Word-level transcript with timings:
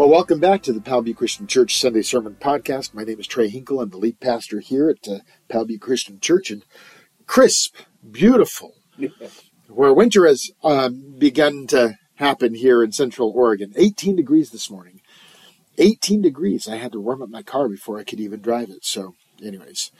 Well, 0.00 0.08
welcome 0.08 0.40
back 0.40 0.62
to 0.62 0.72
the 0.72 0.80
Powell 0.80 1.02
Butte 1.02 1.18
Christian 1.18 1.46
Church 1.46 1.78
Sunday 1.78 2.00
Sermon 2.00 2.34
Podcast. 2.40 2.94
My 2.94 3.04
name 3.04 3.20
is 3.20 3.26
Trey 3.26 3.50
Hinkle. 3.50 3.82
I'm 3.82 3.90
the 3.90 3.98
lead 3.98 4.18
pastor 4.18 4.60
here 4.60 4.88
at 4.88 5.06
uh, 5.06 5.18
Powell 5.50 5.66
Christian 5.78 6.20
Church. 6.20 6.50
And 6.50 6.64
crisp, 7.26 7.76
beautiful, 8.10 8.76
where 9.68 9.92
winter 9.92 10.26
has 10.26 10.52
um, 10.64 11.16
begun 11.18 11.66
to 11.66 11.98
happen 12.14 12.54
here 12.54 12.82
in 12.82 12.92
Central 12.92 13.30
Oregon. 13.36 13.74
18 13.76 14.16
degrees 14.16 14.52
this 14.52 14.70
morning. 14.70 15.02
18 15.76 16.22
degrees. 16.22 16.66
I 16.66 16.76
had 16.76 16.92
to 16.92 17.00
warm 17.00 17.20
up 17.20 17.28
my 17.28 17.42
car 17.42 17.68
before 17.68 17.98
I 17.98 18.04
could 18.04 18.20
even 18.20 18.40
drive 18.40 18.70
it. 18.70 18.86
So, 18.86 19.16
anyways, 19.44 19.92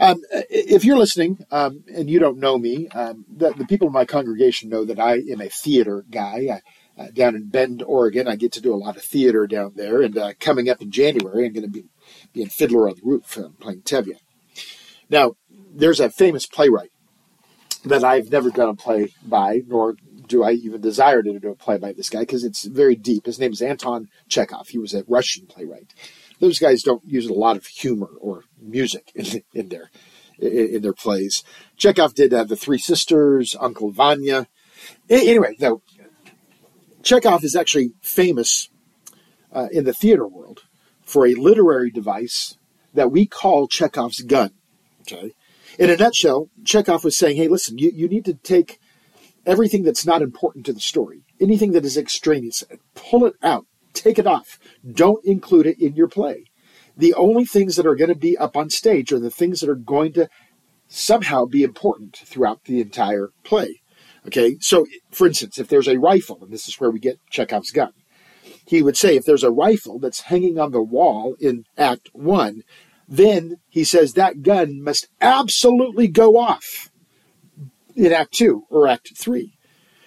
um, 0.00 0.22
if 0.30 0.84
you're 0.84 0.96
listening 0.96 1.44
um, 1.50 1.82
and 1.92 2.08
you 2.08 2.20
don't 2.20 2.38
know 2.38 2.58
me, 2.58 2.86
um, 2.90 3.24
the, 3.28 3.52
the, 3.54 3.66
people 3.66 3.88
in 3.88 3.92
my 3.92 4.04
congregation 4.04 4.68
know 4.68 4.84
that 4.84 5.00
I 5.00 5.14
am 5.14 5.40
a 5.40 5.48
theater 5.48 6.04
guy. 6.08 6.46
I, 6.48 6.60
uh, 6.98 7.08
down 7.12 7.34
in 7.34 7.48
Bend, 7.48 7.82
Oregon. 7.82 8.28
I 8.28 8.36
get 8.36 8.52
to 8.52 8.60
do 8.60 8.74
a 8.74 8.76
lot 8.76 8.96
of 8.96 9.02
theater 9.02 9.46
down 9.46 9.72
there. 9.76 10.02
And 10.02 10.16
uh, 10.16 10.32
coming 10.40 10.68
up 10.68 10.82
in 10.82 10.90
January, 10.90 11.46
I'm 11.46 11.52
going 11.52 11.64
to 11.64 11.70
be, 11.70 11.84
be 12.32 12.42
in 12.42 12.48
Fiddler 12.48 12.88
on 12.88 12.96
the 12.96 13.02
Roof 13.02 13.38
uh, 13.38 13.48
playing 13.60 13.82
Tevye. 13.82 14.18
Now, 15.10 15.36
there's 15.72 16.00
a 16.00 16.10
famous 16.10 16.46
playwright 16.46 16.90
that 17.84 18.04
I've 18.04 18.30
never 18.30 18.50
done 18.50 18.68
a 18.68 18.74
play 18.74 19.12
by, 19.24 19.62
nor 19.66 19.96
do 20.26 20.42
I 20.44 20.52
even 20.52 20.80
desire 20.80 21.22
to 21.22 21.38
do 21.38 21.50
a 21.50 21.54
play 21.54 21.78
by 21.78 21.92
this 21.92 22.10
guy 22.10 22.20
because 22.20 22.44
it's 22.44 22.64
very 22.64 22.94
deep. 22.94 23.26
His 23.26 23.38
name 23.38 23.52
is 23.52 23.62
Anton 23.62 24.08
Chekhov. 24.28 24.68
He 24.68 24.78
was 24.78 24.94
a 24.94 25.04
Russian 25.08 25.46
playwright. 25.46 25.94
Those 26.40 26.58
guys 26.58 26.82
don't 26.82 27.04
use 27.04 27.26
a 27.26 27.32
lot 27.32 27.56
of 27.56 27.66
humor 27.66 28.10
or 28.20 28.44
music 28.60 29.10
in, 29.14 29.42
in 29.54 29.68
their 29.68 29.90
in, 30.38 30.82
their 30.82 30.92
plays. 30.92 31.42
Chekhov 31.76 32.14
did 32.14 32.32
uh, 32.32 32.44
the 32.44 32.56
Three 32.56 32.78
Sisters, 32.78 33.56
Uncle 33.58 33.90
Vanya. 33.90 34.46
Anyway, 35.10 35.56
no, 35.58 35.82
Chekhov 37.02 37.44
is 37.44 37.56
actually 37.56 37.92
famous 38.00 38.68
uh, 39.52 39.68
in 39.70 39.84
the 39.84 39.92
theater 39.92 40.26
world 40.26 40.62
for 41.02 41.26
a 41.26 41.34
literary 41.34 41.90
device 41.90 42.56
that 42.94 43.10
we 43.10 43.26
call 43.26 43.68
Chekhov's 43.68 44.20
gun. 44.20 44.50
Okay. 45.02 45.32
In 45.78 45.90
a 45.90 45.96
nutshell, 45.96 46.48
Chekhov 46.64 47.04
was 47.04 47.16
saying, 47.16 47.36
hey, 47.36 47.48
listen, 47.48 47.78
you, 47.78 47.90
you 47.94 48.08
need 48.08 48.24
to 48.24 48.34
take 48.34 48.78
everything 49.46 49.82
that's 49.82 50.04
not 50.04 50.22
important 50.22 50.66
to 50.66 50.72
the 50.72 50.80
story, 50.80 51.22
anything 51.40 51.72
that 51.72 51.84
is 51.84 51.96
extraneous, 51.96 52.64
pull 52.94 53.24
it 53.24 53.34
out, 53.42 53.66
take 53.94 54.18
it 54.18 54.26
off. 54.26 54.58
Don't 54.90 55.24
include 55.24 55.66
it 55.66 55.80
in 55.80 55.94
your 55.94 56.08
play. 56.08 56.44
The 56.96 57.14
only 57.14 57.44
things 57.44 57.76
that 57.76 57.86
are 57.86 57.94
going 57.94 58.10
to 58.10 58.16
be 58.16 58.36
up 58.36 58.56
on 58.56 58.70
stage 58.70 59.12
are 59.12 59.20
the 59.20 59.30
things 59.30 59.60
that 59.60 59.70
are 59.70 59.76
going 59.76 60.12
to 60.14 60.28
somehow 60.88 61.44
be 61.44 61.62
important 61.62 62.16
throughout 62.16 62.64
the 62.64 62.80
entire 62.80 63.30
play. 63.44 63.77
Okay, 64.28 64.58
so 64.60 64.84
for 65.10 65.26
instance, 65.26 65.58
if 65.58 65.68
there's 65.68 65.88
a 65.88 65.98
rifle, 65.98 66.38
and 66.42 66.52
this 66.52 66.68
is 66.68 66.78
where 66.78 66.90
we 66.90 67.00
get 67.00 67.18
Chekhov's 67.30 67.70
gun, 67.70 67.94
he 68.66 68.82
would 68.82 68.94
say 68.94 69.16
if 69.16 69.24
there's 69.24 69.42
a 69.42 69.50
rifle 69.50 69.98
that's 69.98 70.20
hanging 70.20 70.58
on 70.58 70.70
the 70.70 70.82
wall 70.82 71.34
in 71.40 71.64
Act 71.78 72.10
One, 72.12 72.62
then 73.08 73.56
he 73.70 73.84
says 73.84 74.12
that 74.12 74.42
gun 74.42 74.82
must 74.82 75.08
absolutely 75.22 76.08
go 76.08 76.36
off 76.36 76.90
in 77.96 78.12
Act 78.12 78.34
Two 78.34 78.64
or 78.68 78.86
Act 78.86 79.12
Three. 79.16 79.54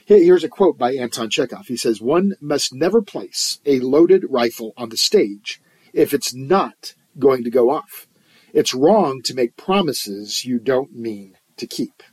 Here's 0.05 0.44
a 0.44 0.49
quote 0.49 0.77
by 0.77 0.94
Anton 0.94 1.31
Chekhov. 1.31 1.66
He 1.66 1.77
says, 1.77 1.99
One 1.99 2.33
must 2.39 2.75
never 2.75 3.02
place 3.02 3.59
a 3.66 3.80
loaded 3.80 4.25
rifle 4.30 4.73
on 4.77 4.89
the 4.89 4.97
stage 4.97 5.59
if 5.94 6.14
it's 6.14 6.31
not 6.31 6.94
going 7.17 7.44
to 7.44 7.49
go 7.49 7.72
off. 7.72 8.05
It's 8.53 8.75
wrong 8.75 9.23
to 9.23 9.33
make 9.33 9.58
promises 9.58 10.45
you 10.45 10.59
don't 10.59 10.94
mean 10.94 11.38
to 11.58 11.66
keep. 11.66 12.03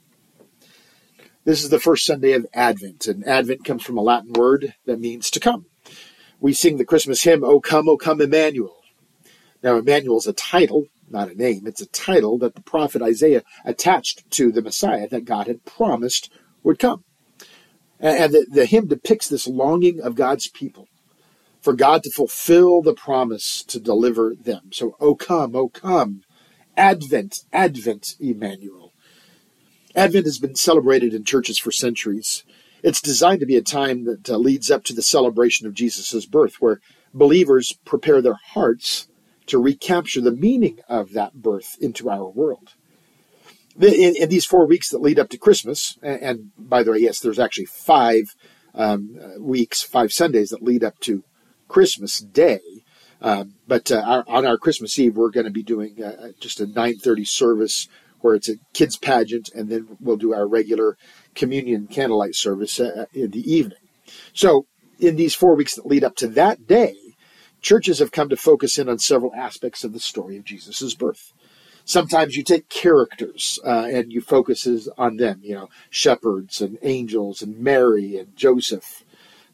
This 1.49 1.65
is 1.65 1.71
the 1.71 1.81
first 1.81 2.05
Sunday 2.05 2.33
of 2.33 2.47
Advent, 2.53 3.07
and 3.07 3.27
Advent 3.27 3.65
comes 3.65 3.83
from 3.83 3.97
a 3.97 4.03
Latin 4.03 4.35
word 4.35 4.75
that 4.85 5.01
means 5.01 5.31
to 5.31 5.41
come. 5.41 5.65
We 6.41 6.53
sing 6.53 6.77
the 6.77 6.85
Christmas 6.85 7.23
hymn, 7.23 7.43
O 7.43 7.59
come, 7.59 7.89
O 7.89 7.97
come, 7.97 8.21
Emmanuel. 8.21 8.83
Now, 9.63 9.77
Emmanuel 9.77 10.19
is 10.19 10.27
a 10.27 10.35
title, 10.35 10.89
not 11.09 11.31
a 11.31 11.35
name. 11.35 11.67
It's 11.67 11.81
a 11.81 11.87
title 11.87 12.37
that 12.41 12.55
the 12.55 12.61
prophet 12.61 13.01
Isaiah 13.01 13.45
attached 13.65 14.31
to 14.33 14.53
the 14.53 14.61
Messiah 14.61 15.09
that 15.09 15.25
God 15.25 15.47
had 15.47 15.65
promised 15.65 16.31
would 16.65 16.79
come. 16.79 17.03
And 17.99 18.35
the, 18.35 18.47
the 18.51 18.67
hymn 18.67 18.87
depicts 18.87 19.31
this 19.31 19.47
longing 19.47 20.03
of 20.03 20.17
God's 20.17 20.49
people 20.49 20.87
for 21.63 21.73
God 21.73 22.03
to 22.03 22.11
fulfill 22.11 22.83
the 22.83 22.93
promise 22.93 23.65
to 23.69 23.81
deliver 23.81 24.35
them. 24.39 24.69
So, 24.75 24.97
O 25.01 25.15
come, 25.15 25.57
O 25.57 25.71
come, 25.71 26.25
Advent, 26.77 27.39
Advent, 27.55 28.17
Emmanuel. 28.21 28.88
Advent 29.99 30.27
has 30.27 30.39
been 30.39 30.55
celebrated 30.55 31.13
in 31.13 31.25
churches 31.25 31.59
for 31.59 31.73
centuries. 31.73 32.45
It's 32.85 33.03
designed 33.03 33.41
to 33.41 33.47
be 33.47 33.57
a 33.57 33.63
time 33.63 34.05
that 34.05 34.31
uh, 34.31 34.37
leads 34.37 34.71
up 34.71 34.85
to 34.85 34.95
the 34.95 35.03
celebration 35.03 35.67
of 35.67 35.75
Jesus' 35.75 36.25
birth, 36.25 36.61
where 36.61 36.81
believers 37.13 37.77
prepare 37.85 38.23
their 38.23 38.39
hearts 38.53 39.09
to 39.47 39.61
recapture 39.61 40.21
the 40.21 40.31
meaning 40.31 40.79
of 40.89 41.15
that 41.15 41.43
birth 41.43 41.77
into 41.81 42.09
our 42.09 42.29
world. 42.29 42.75
In, 43.77 44.15
in 44.15 44.29
these 44.29 44.45
four 44.45 44.67
weeks 44.67 44.89
that 44.91 45.01
lead 45.01 45.19
up 45.19 45.31
to 45.31 45.39
Christmas, 45.39 45.99
and, 46.01 46.23
and 46.23 46.51
by 46.57 46.85
the 46.85 46.93
way, 46.93 46.99
yes, 46.99 47.19
there's 47.19 47.41
actually 47.41 47.67
five 47.67 48.37
um, 48.77 49.19
weeks, 49.41 49.83
five 49.83 50.13
Sundays 50.13 50.51
that 50.51 50.63
lead 50.63 50.85
up 50.85 51.01
to 51.01 51.25
Christmas 51.67 52.19
Day. 52.19 52.61
Um, 53.21 53.55
but 53.67 53.91
uh, 53.91 54.03
our, 54.07 54.25
on 54.29 54.47
our 54.47 54.59
Christmas 54.59 54.97
Eve, 54.97 55.17
we're 55.17 55.31
going 55.31 55.47
to 55.47 55.51
be 55.51 55.65
doing 55.65 56.03
uh, 56.03 56.29
just 56.39 56.61
a 56.61 56.67
9:30 56.67 57.27
service 57.27 57.89
where 58.21 58.35
it's 58.35 58.49
a 58.49 58.57
kids 58.73 58.97
pageant, 58.97 59.51
and 59.55 59.69
then 59.69 59.97
we'll 60.01 60.17
do 60.17 60.35
our 60.35 60.47
regular 60.47 60.97
communion 61.35 61.87
candlelight 61.87 62.35
service 62.35 62.79
uh, 62.81 63.07
in 63.13 63.31
the 63.31 63.53
evening. 63.53 63.79
So, 64.33 64.67
in 64.99 65.17
these 65.17 65.35
four 65.35 65.55
weeks 65.55 65.75
that 65.77 65.87
lead 65.87 66.05
up 66.05 66.17
to 66.17 66.29
that 66.29 66.67
day, 66.67 66.97
churches 67.61 67.99
have 67.99 68.13
come 68.13 68.29
to 68.29 68.37
focus 68.37 68.79
in 68.79 68.89
on 68.89 68.99
several 68.99 69.35
aspects 69.35 69.85
of 69.85 69.93
the 69.93 70.01
story 70.01 70.37
of 70.37 70.45
Jesus' 70.45 70.95
birth. 70.95 71.33
Sometimes 71.85 72.37
you 72.37 72.43
take 72.43 72.69
characters 72.69 73.59
uh, 73.65 73.89
and 73.91 74.13
you 74.13 74.21
focuses 74.21 74.89
on 74.99 75.17
them, 75.17 75.41
you 75.43 75.55
know, 75.55 75.71
shepherds 75.89 76.61
and 76.61 76.79
angels 76.83 77.41
and 77.41 77.59
Mary 77.59 78.19
and 78.19 78.37
Joseph. 78.37 79.05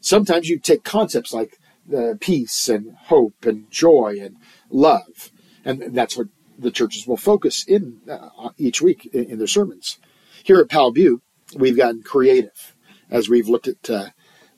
Sometimes 0.01 0.49
you 0.49 0.59
take 0.59 0.83
concepts 0.83 1.33
like 1.33 1.57
uh, 1.95 2.15
peace 2.19 2.67
and 2.67 2.95
hope 3.05 3.45
and 3.45 3.69
joy 3.71 4.17
and 4.19 4.35
love. 4.69 5.31
And 5.63 5.95
that's 5.95 6.17
what 6.17 6.27
the 6.57 6.71
churches 6.71 7.07
will 7.07 7.17
focus 7.17 7.65
in 7.67 8.01
uh, 8.09 8.49
each 8.57 8.81
week 8.81 9.05
in, 9.13 9.25
in, 9.31 9.37
their 9.37 9.47
sermons. 9.47 9.99
Here 10.43 10.59
at 10.59 10.69
Powell 10.69 10.91
Butte, 10.91 11.21
we've 11.55 11.77
gotten 11.77 12.03
creative 12.03 12.75
as 13.09 13.29
we've 13.29 13.47
looked 13.47 13.67
at 13.67 13.89
uh, 13.89 14.07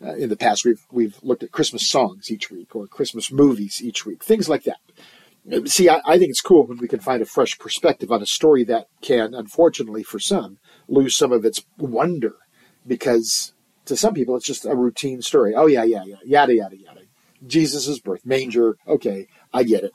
uh, 0.02 0.14
in 0.16 0.30
the 0.30 0.38
past. 0.38 0.66
We've 0.66 0.86
we've 0.92 1.18
looked 1.22 1.44
at 1.44 1.52
Christmas 1.52 1.90
songs 1.90 2.32
each 2.32 2.52
week 2.52 2.76
or 2.76 2.88
Christmas 2.88 3.32
movies 3.32 3.82
each 3.84 4.06
week, 4.06 4.24
things 4.24 4.48
like 4.50 4.64
that. 4.64 4.80
See, 5.70 5.88
I, 5.88 6.02
I 6.06 6.18
think 6.18 6.30
it's 6.30 6.42
cool 6.42 6.68
when 6.68 6.78
we 6.78 6.90
can 6.90 7.00
find 7.00 7.22
a 7.22 7.26
fresh 7.26 7.58
perspective 7.58 8.12
on 8.12 8.22
a 8.22 8.26
story 8.26 8.66
that 8.66 8.88
can, 9.02 9.34
unfortunately 9.34 10.04
for 10.04 10.20
some, 10.20 10.58
lose 10.90 11.16
some 11.16 11.32
of 11.32 11.46
its 11.46 11.64
wonder 11.78 12.36
because 12.86 13.54
to 13.86 13.96
some 13.96 14.14
people 14.14 14.36
it's 14.36 14.46
just 14.46 14.66
a 14.66 14.76
routine 14.76 15.22
story. 15.22 15.56
Oh 15.56 15.68
yeah, 15.68 15.84
yeah, 15.84 16.04
yeah, 16.06 16.18
yada 16.26 16.54
yada 16.54 16.78
yada. 16.78 17.02
Jesus' 17.46 18.00
birth, 18.00 18.26
manger. 18.26 18.78
Okay, 18.88 19.28
I 19.54 19.64
get 19.64 19.84
it. 19.84 19.94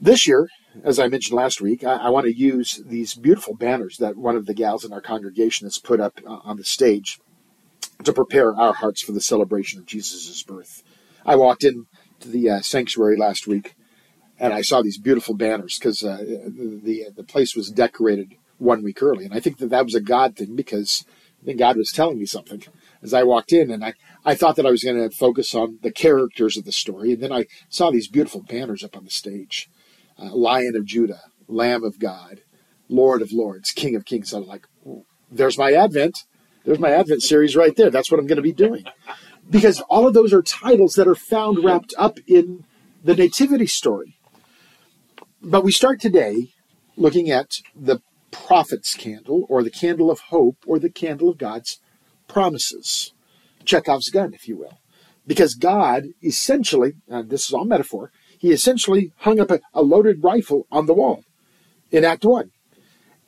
This 0.00 0.26
year, 0.26 0.48
as 0.82 0.98
I 0.98 1.08
mentioned 1.08 1.36
last 1.36 1.60
week, 1.60 1.84
I, 1.84 1.96
I, 1.96 2.08
want 2.08 2.24
to 2.24 2.34
use 2.34 2.82
these 2.86 3.14
beautiful 3.14 3.54
banners 3.54 3.98
that 3.98 4.16
one 4.16 4.34
of 4.34 4.46
the 4.46 4.54
gals 4.54 4.82
in 4.82 4.94
our 4.94 5.00
congregation 5.02 5.66
has 5.66 5.78
put 5.78 6.00
up 6.00 6.20
uh, 6.26 6.38
on 6.42 6.56
the 6.56 6.64
stage 6.64 7.20
to 8.04 8.12
prepare 8.12 8.54
our 8.54 8.72
hearts 8.72 9.02
for 9.02 9.12
the 9.12 9.20
celebration 9.20 9.78
of 9.78 9.84
Jesus' 9.84 10.42
birth. 10.42 10.82
I 11.26 11.36
walked 11.36 11.64
in 11.64 11.84
to 12.20 12.28
the 12.28 12.48
uh, 12.48 12.60
sanctuary 12.60 13.18
last 13.18 13.46
week 13.46 13.74
and 14.40 14.54
I 14.54 14.62
saw 14.62 14.80
these 14.80 14.98
beautiful 14.98 15.34
banners 15.34 15.78
because 15.78 16.02
uh, 16.02 16.16
the 16.16 17.10
the 17.14 17.22
place 17.22 17.54
was 17.54 17.70
decorated 17.70 18.36
one 18.56 18.82
week 18.82 19.02
early, 19.02 19.26
and 19.26 19.34
I 19.34 19.40
think 19.40 19.58
that 19.58 19.68
that 19.68 19.84
was 19.84 19.94
a 19.94 20.00
God 20.00 20.36
thing 20.36 20.56
because 20.56 21.04
I 21.42 21.44
think 21.44 21.58
God 21.58 21.76
was 21.76 21.92
telling 21.92 22.18
me 22.18 22.26
something 22.26 22.62
as 23.02 23.12
I 23.12 23.22
walked 23.22 23.52
in, 23.52 23.70
and 23.70 23.84
I 23.84 23.92
I 24.24 24.34
thought 24.34 24.56
that 24.56 24.66
I 24.66 24.70
was 24.70 24.82
going 24.82 24.96
to 24.96 25.14
focus 25.14 25.54
on 25.54 25.78
the 25.82 25.92
characters 25.92 26.56
of 26.56 26.64
the 26.64 26.72
story, 26.72 27.12
and 27.12 27.22
then 27.22 27.32
I 27.32 27.46
saw 27.68 27.90
these 27.90 28.08
beautiful 28.08 28.42
banners 28.42 28.82
up 28.82 28.96
on 28.96 29.04
the 29.04 29.10
stage 29.10 29.68
uh, 30.20 30.34
Lion 30.34 30.76
of 30.76 30.84
Judah, 30.84 31.22
Lamb 31.48 31.84
of 31.84 31.98
God, 31.98 32.42
Lord 32.88 33.22
of 33.22 33.32
Lords, 33.32 33.70
King 33.70 33.96
of 33.96 34.04
Kings. 34.04 34.32
I'm 34.32 34.46
like, 34.46 34.66
there's 35.30 35.58
my 35.58 35.72
Advent. 35.72 36.24
There's 36.64 36.78
my 36.78 36.90
Advent 36.90 37.22
series 37.22 37.56
right 37.56 37.74
there. 37.76 37.90
That's 37.90 38.10
what 38.10 38.20
I'm 38.20 38.26
going 38.26 38.36
to 38.36 38.42
be 38.42 38.52
doing. 38.52 38.84
Because 39.48 39.80
all 39.82 40.06
of 40.06 40.14
those 40.14 40.32
are 40.32 40.42
titles 40.42 40.94
that 40.94 41.08
are 41.08 41.14
found 41.14 41.64
wrapped 41.64 41.94
up 41.98 42.18
in 42.26 42.64
the 43.02 43.16
Nativity 43.16 43.66
story. 43.66 44.18
But 45.42 45.64
we 45.64 45.72
start 45.72 46.00
today 46.00 46.52
looking 46.96 47.30
at 47.30 47.56
the 47.74 48.00
prophet's 48.30 48.94
candle, 48.94 49.46
or 49.48 49.62
the 49.62 49.70
candle 49.70 50.10
of 50.10 50.20
hope, 50.28 50.58
or 50.66 50.78
the 50.78 50.90
candle 50.90 51.30
of 51.30 51.38
God's 51.38 51.80
promises. 52.28 53.12
Chekhov's 53.64 54.10
gun, 54.10 54.34
if 54.34 54.46
you 54.46 54.56
will. 54.56 54.78
Because 55.26 55.54
God 55.54 56.08
essentially, 56.22 56.92
and 57.08 57.30
this 57.30 57.46
is 57.46 57.52
all 57.52 57.64
metaphor, 57.64 58.12
he 58.40 58.52
essentially 58.52 59.12
hung 59.18 59.38
up 59.38 59.50
a, 59.50 59.60
a 59.74 59.82
loaded 59.82 60.24
rifle 60.24 60.66
on 60.72 60.86
the 60.86 60.94
wall 60.94 61.24
in 61.90 62.04
Act 62.04 62.24
1. 62.24 62.50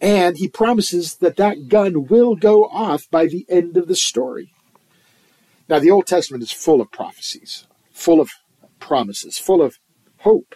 And 0.00 0.38
he 0.38 0.48
promises 0.48 1.16
that 1.16 1.36
that 1.36 1.68
gun 1.68 2.06
will 2.08 2.34
go 2.34 2.64
off 2.64 3.08
by 3.10 3.26
the 3.26 3.44
end 3.48 3.76
of 3.76 3.88
the 3.88 3.94
story. 3.94 4.52
Now, 5.68 5.78
the 5.78 5.90
Old 5.90 6.06
Testament 6.06 6.42
is 6.42 6.50
full 6.50 6.80
of 6.80 6.90
prophecies. 6.90 7.66
full 7.92 8.20
of 8.22 8.30
promises, 8.80 9.38
full 9.38 9.60
of 9.60 9.76
hope, 10.20 10.54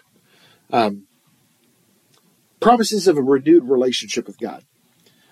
um, 0.73 1.07
promises 2.61 3.07
of 3.07 3.19
a 3.19 3.23
renewed 3.23 3.65
relationship 3.69 4.27
with 4.27 4.39
God, 4.41 4.65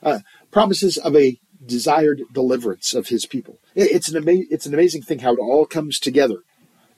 uh, 0.03 0.19
promises 0.50 0.99
of 0.99 1.17
a 1.17 1.38
desired 1.65 2.23
deliverance 2.32 2.93
of 2.93 3.09
His 3.09 3.25
people. 3.25 3.59
It's 3.75 4.09
an 4.11 4.17
ama- 4.19 4.44
it's 4.50 4.67
an 4.67 4.75
amazing 4.75 5.03
thing 5.03 5.20
how 5.20 5.32
it 5.32 5.41
all 5.41 5.65
comes 5.65 5.99
together. 5.99 6.43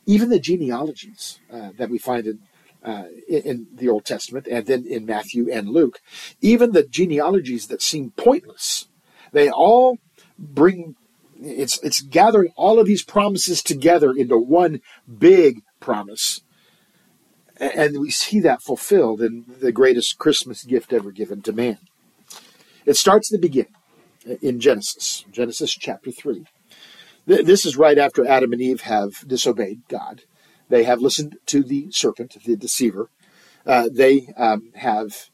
Even 0.07 0.29
the 0.31 0.39
genealogies 0.39 1.41
uh, 1.53 1.71
that 1.77 1.91
we 1.91 1.99
find 1.99 2.27
in, 2.27 2.39
uh, 2.85 3.05
in 3.29 3.67
the 3.73 3.89
Old 3.89 4.05
Testament 4.05 4.47
and 4.49 4.67
then 4.67 4.87
in 4.87 5.05
Matthew 5.05 5.51
and 5.51 5.69
Luke, 5.69 6.01
even 6.41 6.73
the 6.73 6.85
genealogies 6.85 7.67
that 7.67 7.83
seem 7.83 8.13
pointless, 8.13 8.89
they 9.33 9.51
all 9.51 9.99
bring 10.39 10.95
it's 11.39 11.79
it's 11.83 12.01
gathering 12.01 12.53
all 12.57 12.79
of 12.79 12.87
these 12.87 13.05
promises 13.05 13.63
together 13.63 14.13
into 14.13 14.39
one 14.39 14.81
big 15.19 15.63
promise. 15.81 16.41
And 17.59 18.01
we 18.01 18.11
see 18.11 18.41
that 18.41 18.63
fulfilled 18.63 19.21
in 19.21 19.45
the 19.61 19.73
greatest 19.73 20.19
christmas 20.19 20.63
gift 20.63 20.93
ever 20.93 21.11
given 21.11 21.43
to 21.43 21.53
man. 21.53 21.79
It 22.85 22.97
starts 22.97 23.33
at 23.33 23.41
the 23.41 23.47
beginning 23.47 23.75
in 24.43 24.59
genesis 24.59 25.25
genesis 25.31 25.73
chapter 25.73 26.11
3 26.11 26.47
this 27.27 27.67
is 27.67 27.77
right 27.77 27.99
after 27.99 28.27
adam 28.27 28.53
and 28.53 28.63
eve 28.63 28.83
have 28.83 29.27
disobeyed 29.27 29.81
god 29.89 30.23
they 30.69 30.85
have 30.85 31.01
listened 31.01 31.37
to 31.47 31.63
the 31.63 31.89
serpent 31.91 32.37
the 32.45 32.57
deceiver 32.57 33.09
uh, 33.67 33.89
they 33.93 34.29
um, 34.37 34.71
have 34.77 35.29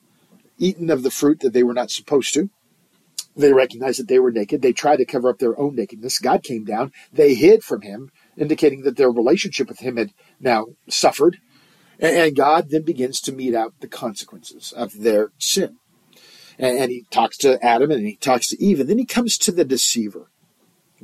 eaten 0.59 0.89
of 0.91 1.03
the 1.03 1.11
fruit 1.11 1.41
that 1.41 1.53
they 1.53 1.63
were 1.63 1.75
not 1.75 1.91
supposed 1.91 2.33
to 2.33 2.49
they 3.35 3.53
recognized 3.53 3.99
that 3.99 4.09
they 4.09 4.19
were 4.19 4.31
naked. 4.31 4.63
They 4.63 4.73
tried 4.73 4.97
to 4.97 5.07
cover 5.07 5.31
up 5.31 5.39
their 5.39 5.59
own 5.59 5.75
nakedness. 5.75 6.19
God 6.19 6.43
came 6.43 6.65
down. 6.65 6.93
They 7.13 7.35
hid 7.35 7.65
from 7.65 7.83
him, 7.83 8.11
indicating 8.37 8.83
that 8.83 8.97
their 8.97 9.11
relationship 9.11 9.69
with 9.69 9.81
him 9.81 9.97
had 9.97 10.11
now 10.39 10.67
suffered. 10.89 11.39
And 11.99 12.37
God 12.37 12.71
then 12.71 12.83
begins 12.83 13.21
to 13.23 13.33
mete 13.33 13.55
out 13.55 13.75
the 13.81 13.89
consequences 13.89 14.73
of 14.73 15.01
their 15.01 15.31
sin. 15.39 15.77
And 16.59 16.91
he 16.91 17.07
talks 17.11 17.39
to 17.39 17.65
Adam 17.65 17.91
and 17.91 18.07
he 18.07 18.17
talks 18.17 18.49
to 18.49 18.63
Eve. 18.63 18.81
And 18.81 18.89
then 18.89 18.99
he 18.99 19.07
comes 19.07 19.39
to 19.39 19.53
the 19.53 19.65
deceiver, 19.65 20.31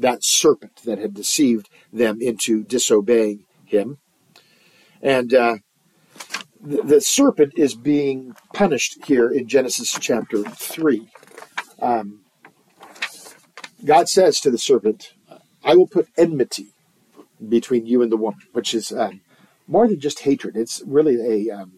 that 0.01 0.25
serpent 0.25 0.83
that 0.85 0.99
had 0.99 1.15
deceived 1.15 1.69
them 1.93 2.21
into 2.21 2.65
disobeying 2.65 3.45
him. 3.65 3.99
And 5.03 5.33
uh, 5.35 5.57
the, 6.61 6.83
the 6.83 7.01
serpent 7.01 7.55
is 7.57 7.75
being 7.75 8.35
punished 8.53 9.05
here 9.07 9.29
in 9.31 9.49
Genesis 9.49 9.97
chapter 10.01 10.43
3. 10.43 11.09
Um, 11.81 12.21
God 13.85 14.09
says 14.09 14.41
to 14.41 14.51
the 14.51 14.59
serpent, 14.59 15.15
I 15.65 15.77
will 15.77 15.87
put 15.87 16.09
enmity 16.17 16.73
between 17.47 17.87
you 17.87 18.03
and 18.03 18.11
the 18.11 18.17
woman, 18.17 18.41
which 18.53 18.75
is 18.75 18.93
um, 18.93 19.21
more 19.67 19.87
than 19.87 20.01
just 20.01 20.21
hatred. 20.21 20.57
It's 20.57 20.83
really 20.87 21.49
a 21.49 21.55
um, 21.55 21.73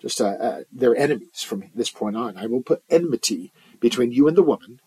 just 0.00 0.20
a, 0.20 0.26
a, 0.26 0.64
they're 0.72 0.96
enemies 0.96 1.42
from 1.42 1.64
this 1.74 1.90
point 1.90 2.16
on. 2.16 2.36
I 2.36 2.46
will 2.46 2.62
put 2.62 2.82
enmity 2.90 3.52
between 3.80 4.12
you 4.12 4.26
and 4.26 4.36
the 4.36 4.42
woman, 4.42 4.80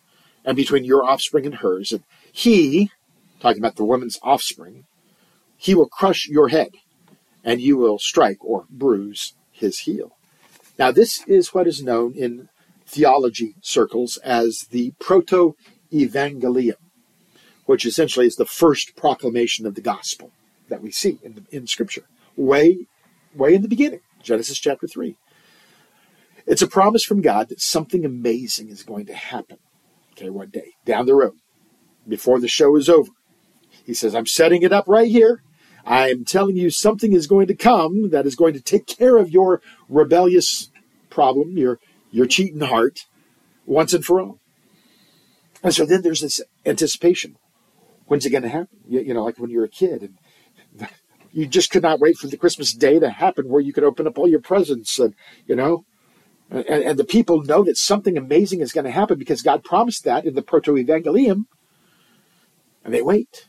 and 0.43 0.55
between 0.55 0.83
your 0.83 1.03
offspring 1.03 1.45
and 1.45 1.55
hers. 1.55 1.91
And 1.91 2.03
he, 2.31 2.91
talking 3.39 3.61
about 3.61 3.75
the 3.75 3.85
woman's 3.85 4.19
offspring, 4.23 4.85
he 5.57 5.75
will 5.75 5.89
crush 5.89 6.27
your 6.27 6.49
head, 6.49 6.71
and 7.43 7.61
you 7.61 7.77
will 7.77 7.99
strike 7.99 8.37
or 8.41 8.65
bruise 8.69 9.33
his 9.51 9.79
heel. 9.79 10.15
Now, 10.77 10.91
this 10.91 11.23
is 11.27 11.53
what 11.53 11.67
is 11.67 11.83
known 11.83 12.13
in 12.15 12.47
theology 12.85 13.55
circles 13.61 14.17
as 14.23 14.67
the 14.71 14.93
proto 14.99 15.55
evangelium, 15.91 16.77
which 17.65 17.85
essentially 17.85 18.25
is 18.25 18.35
the 18.35 18.45
first 18.45 18.95
proclamation 18.95 19.65
of 19.65 19.75
the 19.75 19.81
gospel 19.81 20.31
that 20.69 20.81
we 20.81 20.91
see 20.91 21.19
in, 21.21 21.33
the, 21.33 21.43
in 21.51 21.67
Scripture, 21.67 22.05
way, 22.35 22.87
way 23.35 23.53
in 23.53 23.61
the 23.61 23.67
beginning, 23.67 23.99
Genesis 24.23 24.57
chapter 24.57 24.87
3. 24.87 25.15
It's 26.47 26.61
a 26.61 26.67
promise 26.67 27.03
from 27.03 27.21
God 27.21 27.49
that 27.49 27.61
something 27.61 28.05
amazing 28.05 28.69
is 28.69 28.83
going 28.83 29.05
to 29.07 29.13
happen, 29.13 29.57
okay, 30.13 30.29
one 30.29 30.49
day, 30.49 30.71
down 30.85 31.05
the 31.05 31.13
road, 31.13 31.35
before 32.09 32.39
the 32.39 32.47
show 32.47 32.75
is 32.75 32.89
over. 32.89 33.11
He 33.85 33.93
says, 33.93 34.15
I'm 34.15 34.25
setting 34.25 34.61
it 34.61 34.73
up 34.73 34.85
right 34.87 35.09
here. 35.09 35.41
I'm 35.85 36.25
telling 36.25 36.57
you 36.57 36.69
something 36.69 37.13
is 37.13 37.27
going 37.27 37.47
to 37.47 37.55
come 37.55 38.09
that 38.09 38.25
is 38.25 38.35
going 38.35 38.53
to 38.53 38.61
take 38.61 38.85
care 38.85 39.17
of 39.17 39.31
your 39.31 39.61
rebellious 39.87 40.69
problem, 41.09 41.57
your 41.57 41.79
your 42.11 42.25
cheating 42.25 42.61
heart 42.61 43.05
once 43.65 43.93
and 43.93 44.03
for 44.03 44.19
all. 44.19 44.39
And 45.63 45.73
so 45.73 45.85
then 45.85 46.01
there's 46.01 46.21
this 46.21 46.41
anticipation. 46.65 47.37
When's 48.05 48.25
it 48.25 48.31
going 48.31 48.43
to 48.43 48.49
happen? 48.49 48.79
You, 48.87 49.01
you, 49.01 49.13
know, 49.13 49.23
like 49.23 49.37
when 49.37 49.51
you're 49.51 49.65
a 49.65 49.69
kid 49.69 50.01
and 50.01 50.87
you 51.31 51.45
just 51.45 51.69
could 51.69 51.83
not 51.83 51.99
wait 51.99 52.17
for 52.17 52.27
the 52.27 52.37
Christmas 52.37 52.73
day 52.73 52.99
to 52.99 53.09
happen 53.09 53.47
where 53.47 53.61
you 53.61 53.73
could 53.73 53.83
open 53.83 54.07
up 54.07 54.17
all 54.17 54.27
your 54.27 54.41
presents 54.41 54.97
and, 54.97 55.13
you 55.45 55.55
know, 55.55 55.85
and, 56.49 56.65
and 56.67 56.99
the 56.99 57.03
people 57.03 57.43
know 57.43 57.63
that 57.63 57.77
something 57.77 58.17
amazing 58.17 58.61
is 58.61 58.71
going 58.71 58.85
to 58.85 58.91
happen 58.91 59.19
because 59.19 59.43
God 59.43 59.63
promised 59.63 60.03
that 60.05 60.25
in 60.25 60.33
the 60.33 60.41
Proto 60.41 60.73
Evangelium. 60.73 61.45
And 62.89 62.95
they 62.95 63.03
wait. 63.03 63.47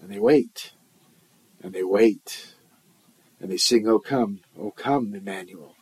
And 0.00 0.12
they 0.12 0.20
wait. 0.20 0.74
And 1.60 1.72
they 1.72 1.82
wait. 1.82 2.54
And 3.40 3.50
they 3.50 3.56
sing, 3.56 3.88
Oh 3.88 3.98
come, 3.98 4.42
oh 4.56 4.70
come, 4.70 5.12
Emmanuel 5.12 5.74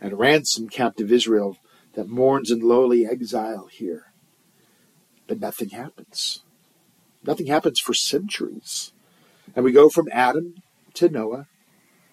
and 0.00 0.18
ransom 0.18 0.70
captive 0.70 1.12
Israel 1.12 1.58
that 1.92 2.08
mourns 2.08 2.50
in 2.50 2.60
lowly 2.60 3.04
exile 3.04 3.66
here. 3.70 4.12
But 5.26 5.40
nothing 5.40 5.68
happens. 5.68 6.42
Nothing 7.22 7.48
happens 7.48 7.80
for 7.80 7.92
centuries. 7.92 8.94
And 9.54 9.62
we 9.62 9.70
go 9.70 9.90
from 9.90 10.08
Adam 10.10 10.62
to 10.94 11.10
Noah 11.10 11.48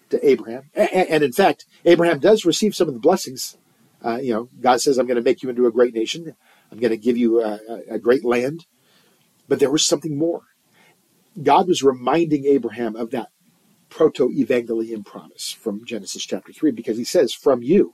to 0.10 0.30
Abraham. 0.30 0.64
And, 0.76 1.24
in 1.24 1.32
fact, 1.32 1.66
Abraham 1.86 2.20
does 2.20 2.44
receive 2.44 2.76
some 2.76 2.90
of 2.90 2.94
the 2.94 3.00
blessings. 3.00 3.56
Uh, 4.04 4.20
you 4.22 4.34
know, 4.34 4.50
God 4.60 4.82
says, 4.82 4.98
I'm 4.98 5.08
going 5.08 5.16
to 5.16 5.24
make 5.24 5.44
you 5.44 5.50
into 5.50 5.66
a 5.66 5.72
great 5.72 5.94
nation. 5.94 6.36
I'm 6.74 6.80
going 6.80 6.92
to 6.92 6.98
give 6.98 7.16
you 7.16 7.42
a, 7.42 7.60
a 7.92 8.00
great 8.00 8.26
land. 8.26 8.66
But 9.54 9.60
there 9.60 9.70
was 9.70 9.86
something 9.86 10.18
more. 10.18 10.46
God 11.40 11.68
was 11.68 11.84
reminding 11.84 12.46
Abraham 12.48 12.96
of 12.96 13.12
that 13.12 13.28
proto 13.88 14.30
evangelium 14.30 15.06
promise 15.06 15.52
from 15.52 15.86
Genesis 15.86 16.26
chapter 16.26 16.52
3 16.52 16.72
because 16.72 16.98
he 16.98 17.04
says, 17.04 17.36
From 17.36 17.62
you, 17.62 17.94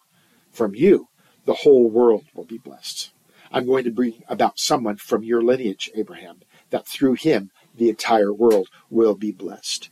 from 0.54 0.74
you, 0.74 1.08
the 1.44 1.56
whole 1.56 1.90
world 1.90 2.24
will 2.34 2.46
be 2.46 2.60
blessed. 2.60 3.12
I'm 3.52 3.66
going 3.66 3.84
to 3.84 3.92
bring 3.92 4.24
about 4.30 4.58
someone 4.58 4.96
from 4.96 5.22
your 5.22 5.42
lineage, 5.42 5.92
Abraham, 5.96 6.40
that 6.70 6.88
through 6.88 7.16
him 7.16 7.52
the 7.76 7.90
entire 7.90 8.32
world 8.32 8.70
will 8.90 9.16
be 9.16 9.34
blessed. 9.34 9.90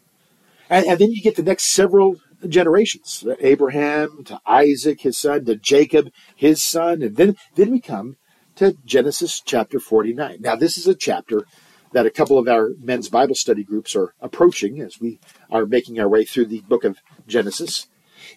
And, 0.70 0.86
and 0.86 1.00
then 1.00 1.12
you 1.12 1.22
get 1.22 1.36
the 1.36 1.44
next 1.44 1.66
several 1.66 2.22
generations 2.48 3.26
Abraham 3.42 4.24
to 4.24 4.40
Isaac, 4.46 5.02
his 5.02 5.18
son, 5.18 5.44
to 5.44 5.58
Jacob, 5.58 6.12
his 6.34 6.64
son, 6.64 7.02
and 7.02 7.18
then, 7.18 7.36
then 7.56 7.72
we 7.72 7.82
come 7.82 8.16
to 8.58 8.76
Genesis 8.86 9.40
chapter 9.40 9.80
49. 9.80 10.38
Now, 10.40 10.56
this 10.56 10.78
is 10.78 10.88
a 10.88 10.96
chapter 10.96 11.46
that 11.94 12.08
a 12.08 12.12
couple 12.12 12.40
of 12.40 12.48
our 12.48 12.72
men's 12.80 13.08
Bible 13.08 13.36
study 13.36 13.64
groups 13.64 13.96
are 13.96 14.14
approaching 14.20 14.82
as 14.82 15.00
we 15.00 15.20
are 15.52 15.66
making 15.66 16.00
our 16.00 16.10
way 16.10 16.26
through 16.26 16.48
the 16.48 16.62
book 16.62 16.84
of 16.84 16.98
Genesis. 17.28 17.88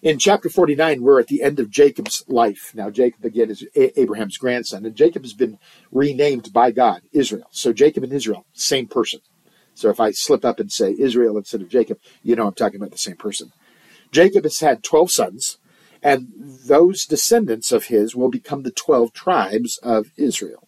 In 0.03 0.19
chapter 0.19 0.47
49, 0.47 1.01
we're 1.01 1.19
at 1.19 1.27
the 1.27 1.41
end 1.41 1.59
of 1.59 1.71
Jacob's 1.71 2.23
life. 2.27 2.71
Now, 2.75 2.91
Jacob, 2.91 3.25
again, 3.25 3.49
is 3.49 3.65
Abraham's 3.75 4.37
grandson, 4.37 4.85
and 4.85 4.95
Jacob 4.95 5.23
has 5.23 5.33
been 5.33 5.57
renamed 5.91 6.53
by 6.53 6.69
God, 6.69 7.01
Israel. 7.11 7.47
So, 7.51 7.73
Jacob 7.73 8.03
and 8.03 8.13
Israel, 8.13 8.45
same 8.53 8.87
person. 8.87 9.21
So, 9.73 9.89
if 9.89 9.99
I 9.99 10.11
slip 10.11 10.45
up 10.45 10.59
and 10.59 10.71
say 10.71 10.95
Israel 10.97 11.35
instead 11.37 11.61
of 11.61 11.69
Jacob, 11.69 11.97
you 12.21 12.35
know 12.35 12.47
I'm 12.47 12.53
talking 12.53 12.79
about 12.79 12.91
the 12.91 12.99
same 12.99 13.17
person. 13.17 13.51
Jacob 14.11 14.43
has 14.43 14.59
had 14.59 14.83
12 14.83 15.11
sons, 15.11 15.57
and 16.03 16.27
those 16.35 17.05
descendants 17.05 17.71
of 17.71 17.85
his 17.85 18.15
will 18.15 18.29
become 18.29 18.63
the 18.63 18.71
12 18.71 19.13
tribes 19.13 19.77
of 19.83 20.11
Israel 20.17 20.67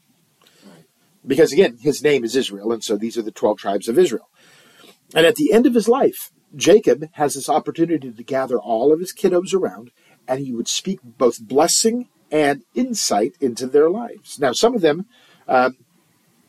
because 1.25 1.53
again, 1.53 1.77
his 1.81 2.03
name 2.03 2.23
is 2.23 2.35
Israel, 2.35 2.71
and 2.71 2.83
so 2.83 2.97
these 2.97 3.17
are 3.17 3.21
the 3.21 3.31
12 3.31 3.57
tribes 3.57 3.87
of 3.87 3.97
Israel. 3.97 4.29
And 5.15 5.25
at 5.25 5.35
the 5.35 5.53
end 5.53 5.65
of 5.65 5.73
his 5.73 5.87
life, 5.87 6.31
Jacob 6.55 7.05
has 7.13 7.33
this 7.33 7.49
opportunity 7.49 8.11
to 8.11 8.23
gather 8.23 8.59
all 8.59 8.91
of 8.91 8.99
his 8.99 9.13
kiddos 9.13 9.53
around, 9.53 9.91
and 10.27 10.39
he 10.39 10.53
would 10.53 10.67
speak 10.67 10.99
both 11.03 11.41
blessing 11.41 12.09
and 12.31 12.63
insight 12.73 13.35
into 13.39 13.67
their 13.67 13.89
lives. 13.89 14.39
Now, 14.39 14.53
some 14.53 14.75
of 14.75 14.81
them 14.81 15.05
um, 15.47 15.77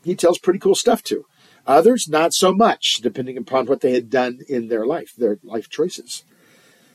he 0.03 0.15
tells 0.15 0.39
pretty 0.39 0.59
cool 0.59 0.75
stuff 0.75 1.03
to, 1.05 1.25
others 1.67 2.09
not 2.09 2.35
so 2.35 2.53
much, 2.53 2.99
depending 3.03 3.37
upon 3.39 3.67
what 3.67 3.81
they 3.81 3.93
had 3.93 4.11
done 4.11 4.41
in 4.49 4.69
their 4.69 4.87
life, 4.87 5.13
their 5.17 5.39
life 5.43 5.69
choices. 5.69 6.25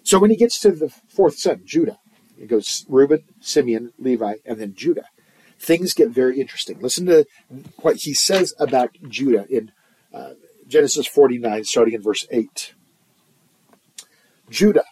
So 0.10 0.18
when 0.18 0.32
he 0.32 0.36
gets 0.36 0.60
to 0.62 0.72
the 0.72 0.90
fourth 0.90 1.38
son, 1.38 1.62
Judah, 1.66 2.00
it 2.40 2.48
goes 2.48 2.86
Reuben, 2.90 3.24
Simeon, 3.40 3.94
Levi, 4.00 4.36
and 4.46 4.60
then 4.60 4.74
Judah 4.74 5.06
things 5.60 5.94
get 5.94 6.10
very 6.10 6.40
interesting. 6.40 6.80
Listen 6.80 7.06
to 7.08 7.26
what 7.82 7.98
he 7.98 8.14
says 8.14 8.54
about 8.60 8.92
Judah 9.08 9.46
in 9.50 9.72
uh, 10.14 10.32
Genesis 10.68 11.06
49, 11.06 11.66
starting 11.66 11.94
in 11.94 12.02
verse 12.02 12.26
8. 12.32 12.74
Judah, 14.50 14.86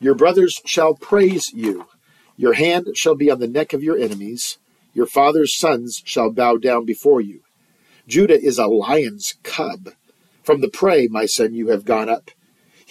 your 0.00 0.14
brothers 0.14 0.60
shall 0.64 0.94
praise 0.94 1.52
you. 1.52 1.86
Your 2.36 2.54
hand 2.54 2.88
shall 2.94 3.14
be 3.14 3.30
on 3.30 3.38
the 3.38 3.46
neck 3.46 3.72
of 3.72 3.82
your 3.82 3.98
enemies. 3.98 4.58
Your 4.94 5.06
father's 5.06 5.56
sons 5.56 6.02
shall 6.04 6.32
bow 6.32 6.56
down 6.56 6.84
before 6.84 7.20
you. 7.20 7.42
Judah 8.08 8.40
is 8.40 8.58
a 8.58 8.66
lion's 8.66 9.34
cub. 9.42 9.90
From 10.42 10.60
the 10.60 10.68
prey, 10.68 11.06
my 11.08 11.26
son, 11.26 11.54
you 11.54 11.68
have 11.68 11.84
gone 11.84 12.08
up. 12.08 12.30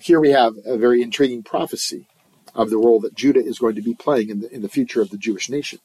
here 0.00 0.20
we 0.20 0.30
have 0.30 0.54
a 0.64 0.76
very 0.76 1.02
intriguing 1.02 1.42
prophecy 1.42 2.06
of 2.54 2.70
the 2.70 2.78
role 2.78 3.00
that 3.00 3.14
Judah 3.14 3.44
is 3.44 3.58
going 3.58 3.74
to 3.74 3.82
be 3.82 3.94
playing 3.94 4.30
in 4.30 4.40
the, 4.40 4.54
in 4.54 4.62
the 4.62 4.68
future 4.68 5.02
of 5.02 5.10
the 5.10 5.18
Jewish 5.18 5.48
nation. 5.50 5.80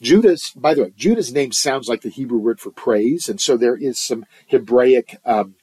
Judah's, 0.00 0.52
by 0.54 0.74
the 0.74 0.82
way, 0.82 0.92
Judah's 0.96 1.32
name 1.32 1.52
sounds 1.52 1.88
like 1.88 2.02
the 2.02 2.10
Hebrew 2.10 2.38
word 2.38 2.60
for 2.60 2.70
praise, 2.70 3.28
and 3.28 3.40
so 3.40 3.56
there 3.56 3.76
is 3.76 3.98
some 3.98 4.26
Hebraic 4.46 5.18
um, 5.24 5.54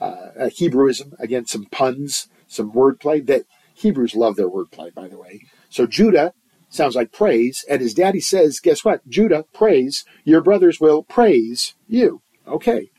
uh, 0.00 0.48
Hebrewism, 0.48 1.12
again, 1.20 1.46
some 1.46 1.66
puns, 1.66 2.28
some 2.48 2.72
wordplay 2.72 3.24
that 3.26 3.44
Hebrews 3.74 4.14
love 4.14 4.36
their 4.36 4.48
wordplay, 4.48 4.92
by 4.92 5.08
the 5.08 5.16
way. 5.16 5.42
So 5.70 5.86
Judah 5.86 6.34
sounds 6.68 6.96
like 6.96 7.12
praise, 7.12 7.64
and 7.70 7.80
his 7.80 7.94
daddy 7.94 8.20
says, 8.20 8.58
guess 8.58 8.84
what? 8.84 9.08
Judah, 9.08 9.44
praise, 9.52 10.04
your 10.24 10.40
brothers 10.40 10.80
will 10.80 11.04
praise 11.04 11.74
you. 11.86 12.20
Okay. 12.48 12.90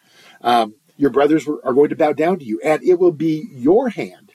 Um, 0.41 0.75
your 0.97 1.09
brothers 1.09 1.47
are 1.47 1.73
going 1.73 1.89
to 1.89 1.95
bow 1.95 2.13
down 2.13 2.39
to 2.39 2.45
you, 2.45 2.59
and 2.63 2.83
it 2.83 2.99
will 2.99 3.11
be 3.11 3.49
your 3.51 3.89
hand, 3.89 4.31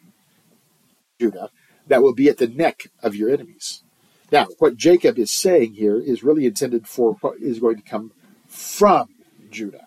Judah, 1.21 1.51
that 1.87 2.03
will 2.03 2.15
be 2.15 2.29
at 2.29 2.39
the 2.39 2.49
neck 2.49 2.91
of 3.03 3.15
your 3.15 3.31
enemies. 3.31 3.83
Now, 4.31 4.47
what 4.59 4.77
Jacob 4.77 5.19
is 5.19 5.33
saying 5.33 5.75
here 5.75 5.99
is 5.99 6.23
really 6.23 6.45
intended 6.45 6.87
for 6.87 7.15
what 7.21 7.39
is 7.41 7.61
going 7.61 7.77
to 7.77 7.83
come 7.83 8.13
from 8.47 9.09
Judah. 9.51 9.87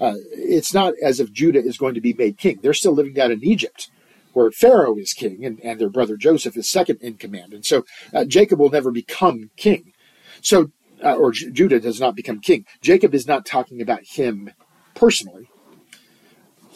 Uh, 0.00 0.14
it's 0.32 0.72
not 0.72 0.94
as 1.02 1.20
if 1.20 1.32
Judah 1.32 1.62
is 1.62 1.78
going 1.78 1.94
to 1.94 2.00
be 2.00 2.12
made 2.12 2.38
king. 2.38 2.58
They're 2.62 2.74
still 2.74 2.92
living 2.92 3.14
down 3.14 3.32
in 3.32 3.44
Egypt, 3.44 3.90
where 4.32 4.50
Pharaoh 4.50 4.96
is 4.96 5.12
king 5.12 5.44
and, 5.44 5.60
and 5.60 5.80
their 5.80 5.88
brother 5.88 6.16
Joseph 6.16 6.56
is 6.56 6.70
second 6.70 6.98
in 7.00 7.14
command. 7.14 7.52
And 7.52 7.64
so 7.64 7.84
uh, 8.14 8.24
Jacob 8.24 8.60
will 8.60 8.70
never 8.70 8.90
become 8.90 9.50
king. 9.56 9.92
So, 10.40 10.70
uh, 11.02 11.14
or 11.14 11.32
J- 11.32 11.50
Judah 11.50 11.80
does 11.80 12.00
not 12.00 12.14
become 12.14 12.40
king. 12.40 12.64
Jacob 12.80 13.14
is 13.14 13.26
not 13.26 13.44
talking 13.44 13.80
about 13.80 14.04
him 14.04 14.50
personally. 14.94 15.50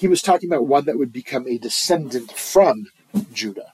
He 0.02 0.08
was 0.08 0.20
talking 0.20 0.50
about 0.50 0.66
one 0.66 0.86
that 0.86 0.98
would 0.98 1.12
become 1.12 1.46
a 1.46 1.58
descendant 1.58 2.32
from 2.32 2.86
Judah. 3.32 3.72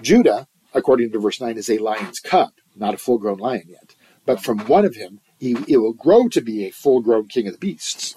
Judah, 0.00 0.48
according 0.74 1.12
to 1.12 1.20
verse 1.20 1.40
9, 1.40 1.56
is 1.56 1.70
a 1.70 1.78
lion's 1.78 2.18
cub, 2.18 2.50
not 2.74 2.94
a 2.94 2.98
full 2.98 3.16
grown 3.16 3.38
lion 3.38 3.66
yet. 3.68 3.94
But 4.26 4.42
from 4.42 4.58
one 4.66 4.84
of 4.84 4.96
him, 4.96 5.20
he, 5.38 5.52
it 5.68 5.76
will 5.76 5.92
grow 5.92 6.26
to 6.30 6.40
be 6.40 6.64
a 6.64 6.72
full 6.72 7.00
grown 7.00 7.28
king 7.28 7.46
of 7.46 7.52
the 7.52 7.60
beasts. 7.60 8.16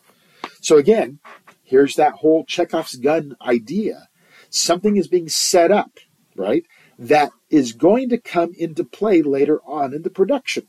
So 0.60 0.78
again, 0.78 1.20
here's 1.64 1.94
that 1.98 2.14
whole 2.14 2.46
Chekhov's 2.46 2.96
gun 2.96 3.36
idea. 3.44 4.08
Something 4.50 4.98
is 4.98 5.08
being 5.08 5.30
set 5.30 5.70
up, 5.70 6.00
right? 6.36 6.66
That 6.98 7.30
is 7.52 7.74
going 7.74 8.10
to 8.10 8.18
come 8.18 8.54
into 8.58 8.84
play 8.84 9.22
later 9.22 9.62
on 9.68 9.94
in 9.94 10.02
the 10.02 10.10
production. 10.10 10.66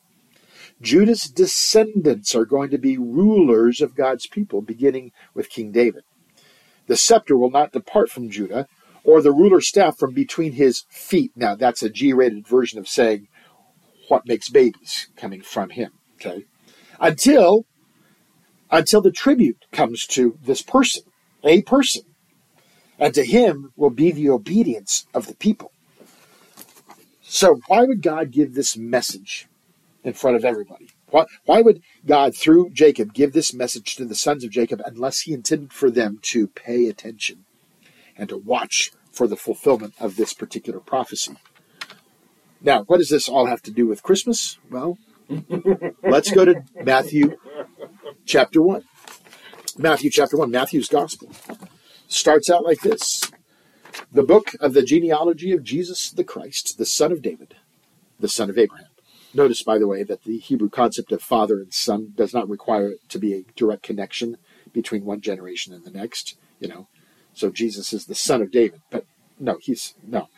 Judah's 0.82 1.24
descendants 1.24 2.34
are 2.34 2.44
going 2.44 2.68
to 2.68 2.76
be 2.76 2.98
rulers 2.98 3.80
of 3.80 3.94
God's 3.94 4.26
people, 4.26 4.60
beginning 4.60 5.12
with 5.32 5.48
King 5.48 5.72
David. 5.72 6.04
The 6.86 6.96
scepter 6.96 7.36
will 7.36 7.50
not 7.50 7.72
depart 7.72 8.10
from 8.10 8.30
Judah, 8.30 8.66
or 9.04 9.20
the 9.20 9.32
ruler's 9.32 9.68
staff 9.68 9.96
from 9.96 10.14
between 10.14 10.52
his 10.52 10.84
feet. 10.90 11.32
Now, 11.36 11.54
that's 11.54 11.82
a 11.82 11.90
G 11.90 12.12
rated 12.12 12.46
version 12.46 12.78
of 12.78 12.88
saying 12.88 13.28
what 14.08 14.26
makes 14.26 14.48
babies 14.48 15.08
coming 15.16 15.42
from 15.42 15.70
him, 15.70 15.92
okay? 16.14 16.44
Until 17.00 17.66
until 18.70 19.00
the 19.00 19.12
tribute 19.12 19.64
comes 19.70 20.06
to 20.06 20.38
this 20.42 20.62
person, 20.62 21.04
a 21.44 21.62
person. 21.62 22.02
And 22.98 23.14
to 23.14 23.24
him 23.24 23.72
will 23.76 23.90
be 23.90 24.10
the 24.10 24.30
obedience 24.30 25.06
of 25.14 25.26
the 25.26 25.36
people. 25.36 25.70
So, 27.22 27.60
why 27.66 27.84
would 27.84 28.02
God 28.02 28.30
give 28.30 28.54
this 28.54 28.76
message 28.76 29.48
in 30.02 30.14
front 30.14 30.36
of 30.36 30.44
everybody? 30.44 30.88
Why, 31.16 31.24
why 31.46 31.62
would 31.62 31.82
God, 32.04 32.36
through 32.36 32.72
Jacob, 32.74 33.14
give 33.14 33.32
this 33.32 33.54
message 33.54 33.96
to 33.96 34.04
the 34.04 34.14
sons 34.14 34.44
of 34.44 34.50
Jacob 34.50 34.82
unless 34.84 35.20
he 35.20 35.32
intended 35.32 35.72
for 35.72 35.90
them 35.90 36.18
to 36.24 36.46
pay 36.46 36.88
attention 36.88 37.46
and 38.18 38.28
to 38.28 38.36
watch 38.36 38.90
for 39.12 39.26
the 39.26 39.34
fulfillment 39.34 39.94
of 39.98 40.16
this 40.16 40.34
particular 40.34 40.78
prophecy? 40.78 41.36
Now, 42.60 42.82
what 42.82 42.98
does 42.98 43.08
this 43.08 43.30
all 43.30 43.46
have 43.46 43.62
to 43.62 43.70
do 43.70 43.86
with 43.86 44.02
Christmas? 44.02 44.58
Well, 44.70 44.98
let's 46.02 46.30
go 46.30 46.44
to 46.44 46.62
Matthew 46.84 47.38
chapter 48.26 48.60
1. 48.60 48.82
Matthew 49.78 50.10
chapter 50.10 50.36
1, 50.36 50.50
Matthew's 50.50 50.88
gospel 50.88 51.30
starts 52.08 52.50
out 52.50 52.62
like 52.62 52.82
this 52.82 53.30
The 54.12 54.22
book 54.22 54.50
of 54.60 54.74
the 54.74 54.82
genealogy 54.82 55.52
of 55.52 55.64
Jesus 55.64 56.10
the 56.10 56.24
Christ, 56.24 56.76
the 56.76 56.84
son 56.84 57.10
of 57.10 57.22
David, 57.22 57.54
the 58.20 58.28
son 58.28 58.50
of 58.50 58.58
Abraham. 58.58 58.88
Notice, 59.34 59.62
by 59.62 59.78
the 59.78 59.86
way, 59.86 60.02
that 60.02 60.24
the 60.24 60.38
Hebrew 60.38 60.70
concept 60.70 61.12
of 61.12 61.22
father 61.22 61.60
and 61.60 61.72
son 61.72 62.12
does 62.16 62.32
not 62.32 62.48
require 62.48 62.90
it 62.90 63.08
to 63.10 63.18
be 63.18 63.34
a 63.34 63.44
direct 63.54 63.82
connection 63.82 64.38
between 64.72 65.04
one 65.04 65.20
generation 65.20 65.72
and 65.72 65.84
the 65.84 65.90
next, 65.90 66.36
you 66.58 66.68
know. 66.68 66.88
So 67.34 67.50
Jesus 67.50 67.92
is 67.92 68.06
the 68.06 68.14
son 68.14 68.40
of 68.40 68.50
David, 68.50 68.80
but 68.90 69.04
no, 69.38 69.58
he's 69.60 69.94
no. 70.02 70.28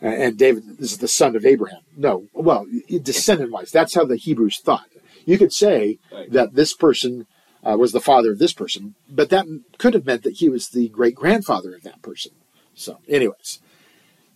And 0.00 0.36
David 0.38 0.80
is 0.80 0.98
the 0.98 1.08
son 1.08 1.36
of 1.36 1.44
Abraham. 1.44 1.80
No, 1.96 2.28
well, 2.32 2.66
descendant 3.02 3.50
wise, 3.50 3.70
that's 3.70 3.94
how 3.94 4.04
the 4.04 4.16
Hebrews 4.16 4.60
thought. 4.60 4.88
You 5.24 5.38
could 5.38 5.52
say 5.52 5.98
that 6.28 6.54
this 6.54 6.74
person 6.74 7.26
uh, 7.64 7.76
was 7.76 7.92
the 7.92 8.00
father 8.00 8.30
of 8.32 8.38
this 8.38 8.52
person, 8.52 8.94
but 9.08 9.30
that 9.30 9.46
could 9.78 9.94
have 9.94 10.06
meant 10.06 10.22
that 10.22 10.34
he 10.36 10.48
was 10.48 10.68
the 10.68 10.88
great 10.88 11.14
grandfather 11.14 11.74
of 11.74 11.82
that 11.82 12.00
person. 12.02 12.32
So, 12.74 13.00
anyways, 13.08 13.60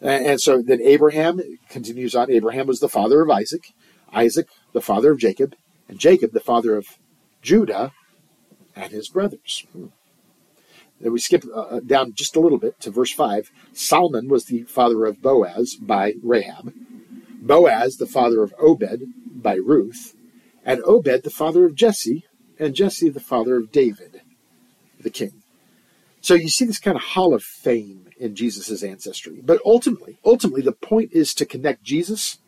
and 0.01 0.41
so 0.41 0.63
then 0.63 0.81
Abraham 0.83 1.41
continues 1.69 2.15
on. 2.15 2.31
Abraham 2.31 2.67
was 2.67 2.81
the 2.81 2.89
father 2.89 3.21
of 3.21 3.31
Isaac, 3.31 3.73
Isaac 4.13 4.49
the 4.73 4.81
father 4.81 5.13
of 5.13 5.19
Jacob, 5.19 5.55
and 5.89 5.99
Jacob 5.99 6.33
the 6.33 6.41
father 6.41 6.77
of 6.77 6.99
Judah 7.43 7.93
and 8.77 8.93
his 8.93 9.09
brothers. 9.09 9.67
Hmm. 9.73 9.87
Then 11.01 11.13
we 11.13 11.19
skip 11.19 11.45
uh, 11.47 11.61
uh 11.61 11.81
down 11.81 12.13
just 12.15 12.37
a 12.37 12.41
little 12.41 12.59
bit 12.59 12.79
to 12.81 12.91
verse 12.91 13.13
5. 13.13 13.51
Solomon 13.73 14.29
was 14.29 14.45
the 14.45 14.65
father 14.65 15.07
of 15.07 15.23
Boaz 15.23 15.75
by 15.75 16.15
Rahab, 16.23 16.73
Boaz 17.41 17.97
the 17.97 18.07
father 18.07 18.43
of 18.43 18.55
Obed 18.59 19.03
by 19.27 19.55
Ruth, 19.55 20.15
and 20.65 20.83
Obed 20.85 21.23
the 21.23 21.31
father 21.31 21.65
of 21.65 21.75
Jesse 21.75 22.25
and 22.59 22.75
Jesse 22.75 23.09
the 23.09 23.21
father 23.21 23.57
of 23.57 23.73
David, 23.73 24.21
the 25.01 25.11
king. 25.11 25.43
So 26.21 26.35
you 26.35 26.51
see 26.51 26.67
this 26.67 26.79
kind 26.79 26.97
of 26.97 27.03
hall 27.03 27.35
of 27.35 27.43
fame 27.43 28.11
in 28.19 28.37
Jesus' 28.37 28.83
ancestry. 28.83 29.41
But 29.43 29.61
ultimately, 29.65 30.19
ultimately, 30.25 30.61
the 30.61 30.73
point 30.73 31.13
is 31.13 31.33
to 31.35 31.47
connect 31.47 31.83
Jesus 31.83 32.39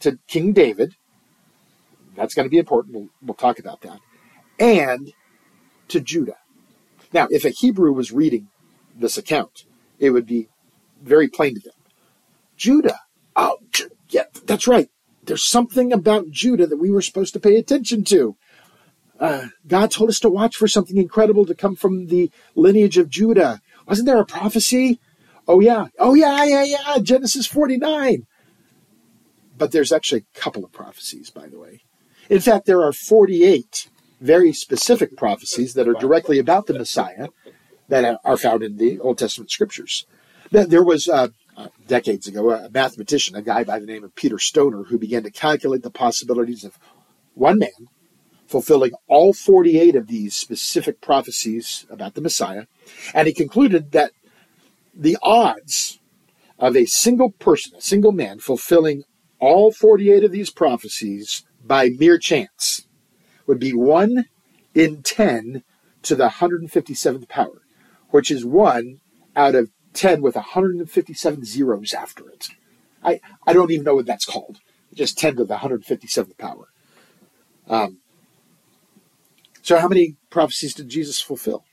to 0.00 0.18
King 0.28 0.52
David. 0.52 0.94
That's 2.16 2.34
going 2.34 2.46
to 2.46 2.50
be 2.50 2.58
important. 2.58 2.94
We'll, 2.94 3.08
we'll 3.22 3.34
talk 3.34 3.58
about 3.58 3.80
that. 3.82 4.00
And 4.58 5.12
to 5.88 6.00
Judah. 6.00 6.36
Now, 7.12 7.28
if 7.30 7.44
a 7.44 7.50
Hebrew 7.50 7.92
was 7.92 8.12
reading 8.12 8.48
this 8.96 9.18
account, 9.18 9.64
it 9.98 10.10
would 10.10 10.26
be 10.26 10.48
very 11.02 11.28
plain 11.28 11.54
to 11.54 11.60
them. 11.60 11.74
Judah. 12.56 13.00
Oh, 13.36 13.58
yeah, 14.08 14.24
that's 14.46 14.66
right. 14.66 14.88
There's 15.24 15.44
something 15.44 15.92
about 15.92 16.30
Judah 16.30 16.66
that 16.66 16.76
we 16.76 16.90
were 16.90 17.02
supposed 17.02 17.32
to 17.34 17.40
pay 17.40 17.56
attention 17.56 18.04
to. 18.04 18.36
Uh, 19.18 19.46
God 19.66 19.90
told 19.90 20.10
us 20.10 20.18
to 20.20 20.28
watch 20.28 20.56
for 20.56 20.68
something 20.68 20.96
incredible 20.96 21.46
to 21.46 21.54
come 21.54 21.76
from 21.76 22.06
the 22.06 22.30
lineage 22.54 22.98
of 22.98 23.08
Judah. 23.08 23.60
Wasn't 23.86 24.06
there 24.06 24.20
a 24.20 24.26
prophecy? 24.26 25.00
Oh, 25.46 25.60
yeah. 25.60 25.86
Oh, 25.98 26.14
yeah, 26.14 26.44
yeah, 26.44 26.64
yeah. 26.64 26.98
Genesis 27.00 27.46
49. 27.46 28.26
But 29.56 29.72
there's 29.72 29.92
actually 29.92 30.24
a 30.34 30.40
couple 30.40 30.64
of 30.64 30.72
prophecies, 30.72 31.30
by 31.30 31.46
the 31.46 31.58
way. 31.58 31.82
In 32.28 32.40
fact, 32.40 32.66
there 32.66 32.82
are 32.82 32.92
48 32.92 33.88
very 34.20 34.52
specific 34.52 35.16
prophecies 35.16 35.74
that 35.74 35.88
are 35.88 35.94
directly 35.94 36.38
about 36.38 36.66
the 36.66 36.74
Messiah 36.74 37.28
that 37.88 38.18
are 38.24 38.36
found 38.36 38.62
in 38.62 38.78
the 38.78 38.98
Old 39.00 39.18
Testament 39.18 39.50
scriptures. 39.50 40.06
There 40.50 40.84
was, 40.84 41.08
uh, 41.08 41.28
decades 41.86 42.26
ago, 42.26 42.50
a 42.50 42.70
mathematician, 42.70 43.36
a 43.36 43.42
guy 43.42 43.64
by 43.64 43.78
the 43.78 43.86
name 43.86 44.04
of 44.04 44.14
Peter 44.14 44.38
Stoner, 44.38 44.84
who 44.84 44.98
began 44.98 45.22
to 45.22 45.30
calculate 45.30 45.82
the 45.82 45.90
possibilities 45.90 46.64
of 46.64 46.78
one 47.34 47.58
man 47.58 47.88
fulfilling 48.46 48.92
all 49.08 49.32
48 49.32 49.94
of 49.96 50.06
these 50.06 50.36
specific 50.36 51.00
prophecies 51.00 51.86
about 51.90 52.14
the 52.14 52.20
Messiah. 52.20 52.66
And 53.12 53.26
he 53.26 53.34
concluded 53.34 53.92
that 53.92 54.12
the 54.94 55.18
odds 55.22 55.98
of 56.58 56.76
a 56.76 56.86
single 56.86 57.30
person, 57.30 57.72
a 57.76 57.80
single 57.80 58.12
man, 58.12 58.38
fulfilling 58.38 59.04
all 59.40 59.72
48 59.72 60.24
of 60.24 60.32
these 60.32 60.50
prophecies 60.50 61.44
by 61.66 61.88
mere 61.88 62.18
chance 62.18 62.86
would 63.46 63.58
be 63.58 63.72
1 63.72 64.26
in 64.74 65.02
10 65.02 65.62
to 66.02 66.14
the 66.14 66.28
157th 66.28 67.28
power, 67.28 67.62
which 68.10 68.30
is 68.30 68.44
1 68.44 69.00
out 69.36 69.54
of 69.54 69.70
10 69.94 70.22
with 70.22 70.34
157 70.34 71.44
zeros 71.44 71.94
after 71.94 72.28
it. 72.28 72.48
I, 73.02 73.20
I 73.46 73.52
don't 73.52 73.70
even 73.70 73.84
know 73.84 73.94
what 73.94 74.06
that's 74.06 74.24
called. 74.24 74.58
Just 74.94 75.18
10 75.18 75.36
to 75.36 75.44
the 75.44 75.56
157th 75.56 76.38
power. 76.38 76.68
Um, 77.68 77.98
so, 79.62 79.78
how 79.78 79.88
many 79.88 80.16
prophecies 80.30 80.74
did 80.74 80.88
Jesus 80.88 81.20
fulfill? 81.20 81.64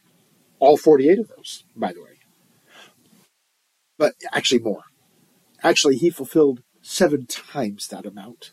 All 0.59 0.77
48 0.77 1.19
of 1.19 1.27
those, 1.27 1.65
by 1.75 1.91
the 1.91 2.01
way. 2.01 2.19
But 3.97 4.13
actually, 4.33 4.61
more. 4.61 4.83
Actually, 5.61 5.97
he 5.97 6.09
fulfilled 6.09 6.63
seven 6.81 7.25
times 7.27 7.87
that 7.87 8.05
amount. 8.05 8.51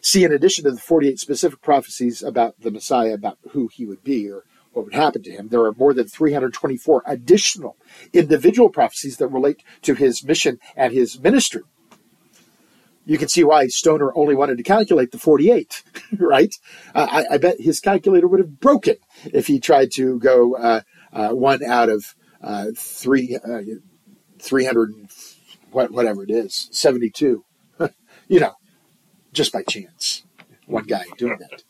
See, 0.00 0.24
in 0.24 0.32
addition 0.32 0.64
to 0.64 0.70
the 0.70 0.80
48 0.80 1.18
specific 1.18 1.60
prophecies 1.62 2.22
about 2.22 2.60
the 2.60 2.70
Messiah, 2.70 3.14
about 3.14 3.38
who 3.50 3.68
he 3.68 3.86
would 3.86 4.04
be 4.04 4.30
or 4.30 4.44
what 4.72 4.84
would 4.84 4.94
happen 4.94 5.22
to 5.22 5.30
him, 5.30 5.48
there 5.48 5.62
are 5.62 5.72
more 5.72 5.94
than 5.94 6.06
324 6.06 7.02
additional 7.06 7.76
individual 8.12 8.68
prophecies 8.68 9.16
that 9.16 9.28
relate 9.28 9.62
to 9.82 9.94
his 9.94 10.22
mission 10.22 10.58
and 10.76 10.92
his 10.92 11.18
ministry. 11.20 11.62
You 13.06 13.18
can 13.18 13.28
see 13.28 13.44
why 13.44 13.68
Stoner 13.68 14.12
only 14.16 14.34
wanted 14.34 14.58
to 14.58 14.64
calculate 14.64 15.12
the 15.12 15.18
48, 15.18 15.84
right? 16.18 16.54
Uh, 16.94 17.06
I, 17.08 17.34
I, 17.34 17.38
bet 17.38 17.60
his 17.60 17.78
calculator 17.78 18.26
would 18.26 18.40
have 18.40 18.58
broken 18.58 18.96
if 19.24 19.46
he 19.46 19.60
tried 19.60 19.92
to 19.92 20.18
go 20.18 20.56
uh, 20.56 20.80
uh, 21.12 21.28
one 21.30 21.64
out 21.64 21.88
of 21.88 22.16
uh, 22.42 22.66
three, 22.76 23.38
uh, 23.42 23.60
300, 24.40 24.92
whatever 25.70 26.24
it 26.24 26.30
is, 26.30 26.68
72. 26.72 27.44
you 28.28 28.40
know, 28.40 28.54
just 29.36 29.52
by 29.52 29.62
chance. 29.62 30.24
One 30.66 30.84
guy 30.84 31.04
doing 31.16 31.38
that. 31.38 31.62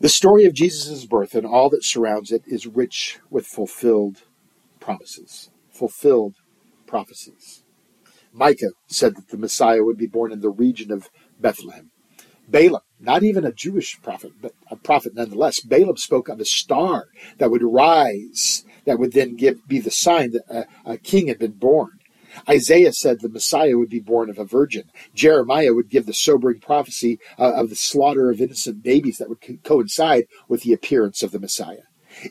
The 0.00 0.08
story 0.08 0.44
of 0.46 0.54
Jesus' 0.54 1.04
birth 1.04 1.34
and 1.34 1.46
all 1.46 1.70
that 1.70 1.84
surrounds 1.84 2.32
it 2.32 2.42
is 2.46 2.66
rich 2.66 3.18
with 3.30 3.46
fulfilled 3.46 4.22
promises, 4.80 5.50
fulfilled 5.70 6.34
prophecies. 6.86 7.62
Micah 8.32 8.72
said 8.88 9.16
that 9.16 9.28
the 9.28 9.38
Messiah 9.38 9.82
would 9.82 9.96
be 9.96 10.06
born 10.06 10.32
in 10.32 10.40
the 10.40 10.50
region 10.50 10.90
of 10.90 11.08
Bethlehem. 11.38 11.90
Balaam, 12.48 12.82
not 13.00 13.22
even 13.22 13.44
a 13.44 13.52
Jewish 13.52 14.00
prophet, 14.02 14.32
but 14.40 14.52
a 14.70 14.76
prophet 14.76 15.14
nonetheless, 15.14 15.60
Balaam 15.60 15.96
spoke 15.96 16.28
of 16.28 16.40
a 16.40 16.44
star 16.44 17.06
that 17.38 17.50
would 17.50 17.62
rise, 17.62 18.64
that 18.84 18.98
would 18.98 19.12
then 19.12 19.36
give, 19.36 19.66
be 19.66 19.80
the 19.80 19.90
sign 19.90 20.32
that 20.32 20.44
a, 20.48 20.92
a 20.92 20.98
king 20.98 21.28
had 21.28 21.38
been 21.38 21.52
born. 21.52 21.95
Isaiah 22.48 22.92
said 22.92 23.20
the 23.20 23.28
Messiah 23.28 23.76
would 23.76 23.88
be 23.88 24.00
born 24.00 24.30
of 24.30 24.38
a 24.38 24.44
virgin. 24.44 24.90
Jeremiah 25.14 25.74
would 25.74 25.88
give 25.88 26.06
the 26.06 26.14
sobering 26.14 26.60
prophecy 26.60 27.18
uh, 27.38 27.54
of 27.54 27.70
the 27.70 27.76
slaughter 27.76 28.30
of 28.30 28.40
innocent 28.40 28.82
babies 28.82 29.18
that 29.18 29.28
would 29.28 29.40
co- 29.40 29.58
coincide 29.62 30.24
with 30.48 30.62
the 30.62 30.72
appearance 30.72 31.22
of 31.22 31.32
the 31.32 31.40
Messiah. 31.40 31.82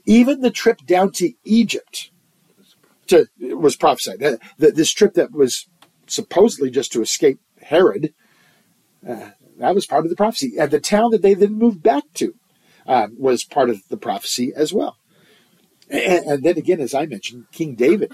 Even 0.06 0.42
the 0.42 0.52
trip 0.52 0.86
down 0.86 1.12
to 1.14 1.34
Egypt 1.44 2.12
to, 3.08 3.28
was 3.40 3.76
prophesied. 3.76 4.24
Uh, 4.24 4.38
this 4.58 4.92
trip 4.92 5.14
that 5.14 5.32
was 5.32 5.68
supposedly 6.08 6.70
just 6.70 6.92
to 6.94 7.02
escape 7.02 7.40
Herod, 7.62 8.14
uh, 9.08 9.32
that 9.58 9.76
was 9.76 9.86
part 9.86 10.06
of 10.06 10.10
the 10.10 10.16
prophecy. 10.16 10.54
And 10.60 10.72
the 10.72 10.80
town 10.80 11.12
that 11.12 11.22
they 11.22 11.34
then 11.34 11.54
moved 11.54 11.82
back 11.82 12.04
to 12.16 12.34
um, 12.88 13.16
was 13.18 13.44
part 13.44 13.70
of 13.70 13.88
the 13.90 13.98
prophecy 13.98 14.52
as 14.56 14.74
well. 14.74 14.98
And, 15.90 16.26
and, 16.26 16.44
then 16.44 16.58
again, 16.58 16.80
as 16.80 16.94
I 16.94 17.06
mentioned, 17.06 17.46
King 17.52 17.76
David 17.76 18.12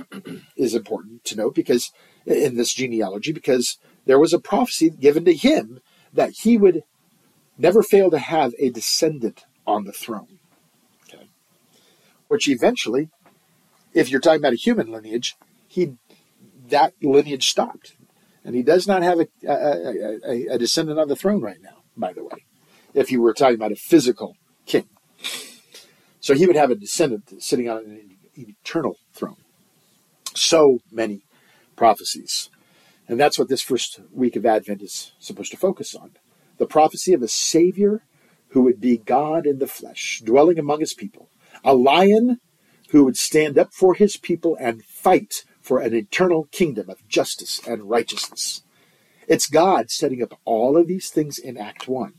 is 0.58 0.76
important 0.76 1.24
to 1.26 1.38
note 1.38 1.56
because 1.56 1.92
in 2.26 2.56
this 2.58 2.74
genealogy, 2.74 3.32
because 3.32 3.78
there 4.06 4.20
was 4.20 4.34
a 4.34 4.40
prophecy 4.40 4.90
given 4.90 5.26
to 5.26 5.34
him 5.34 5.80
that 6.14 6.32
he 6.42 6.58
would 6.58 6.84
never 7.58 7.82
fail 7.82 8.10
to 8.12 8.20
have 8.20 8.54
a 8.60 8.70
descendant 8.70 9.46
on 9.66 9.86
the 9.86 9.94
throne. 9.94 10.40
Okay. 11.08 11.30
Which 12.28 12.50
eventually, 12.50 13.10
if 13.94 14.10
you're 14.10 14.20
talking 14.20 14.42
about 14.42 14.54
a 14.54 14.58
human 14.58 14.92
lineage, 14.92 15.36
he 15.68 15.94
that 16.70 16.94
lineage 17.02 17.50
stopped. 17.50 17.96
And 18.44 18.56
he 18.56 18.64
does 18.64 18.88
not 18.88 19.04
have 19.04 19.20
a, 19.20 19.28
a, 19.48 20.18
a, 20.26 20.48
a 20.56 20.58
descendant 20.58 21.00
on 21.00 21.08
the 21.08 21.16
throne 21.16 21.42
right 21.42 21.62
now, 21.62 21.84
by 21.96 22.12
the 22.12 22.24
way, 22.24 22.46
if 22.94 23.12
you 23.12 23.22
were 23.22 23.34
talking 23.34 23.56
about 23.56 23.72
a 23.72 23.76
physical 23.76 24.36
king. 24.66 24.90
So 26.22 26.36
he 26.36 26.46
would 26.46 26.56
have 26.56 26.72
a 26.72 26.76
descendant 26.76 27.44
sitting 27.44 27.68
on 27.68 27.80
an 27.80 28.18
eternal 28.36 28.96
throne. 29.14 29.38
So 30.34 30.80
many 30.92 31.24
prophecies. 31.76 32.50
And 33.08 33.20
that's 33.20 33.38
what 33.38 33.50
this 33.50 33.62
first 33.62 34.00
week 34.14 34.36
of 34.36 34.46
Advent 34.46 34.82
is 34.82 35.12
supposed 35.20 35.52
to 35.52 35.58
focus 35.58 35.96
on. 35.96 36.12
The 36.58 36.68
prophecy 36.68 37.14
of 37.14 37.24
a 37.24 37.28
Savior 37.28 38.04
who 38.50 38.62
would 38.62 38.80
be 38.80 38.98
God 38.98 39.46
in 39.48 39.60
the 39.60 39.68
flesh, 39.68 40.22
dwelling 40.24 40.60
among 40.60 40.80
his 40.80 40.94
people. 40.94 41.28
A 41.64 41.74
lion 41.74 42.40
who 42.92 43.04
would 43.04 43.18
stand 43.18 43.58
up 43.58 43.74
for 43.74 43.96
his 43.96 44.16
people 44.16 44.56
and 44.60 44.86
fight 44.86 45.44
for 45.60 45.80
an 45.80 45.94
eternal 45.94 46.48
kingdom 46.52 46.90
of 46.90 47.08
justice 47.08 47.60
and 47.68 47.90
righteousness. 47.90 48.62
It's 49.28 49.48
God 49.48 49.90
setting 49.90 50.22
up 50.22 50.40
all 50.46 50.78
of 50.78 50.88
these 50.88 51.10
things 51.10 51.40
in 51.40 51.58
Act 51.58 51.88
1 51.88 52.14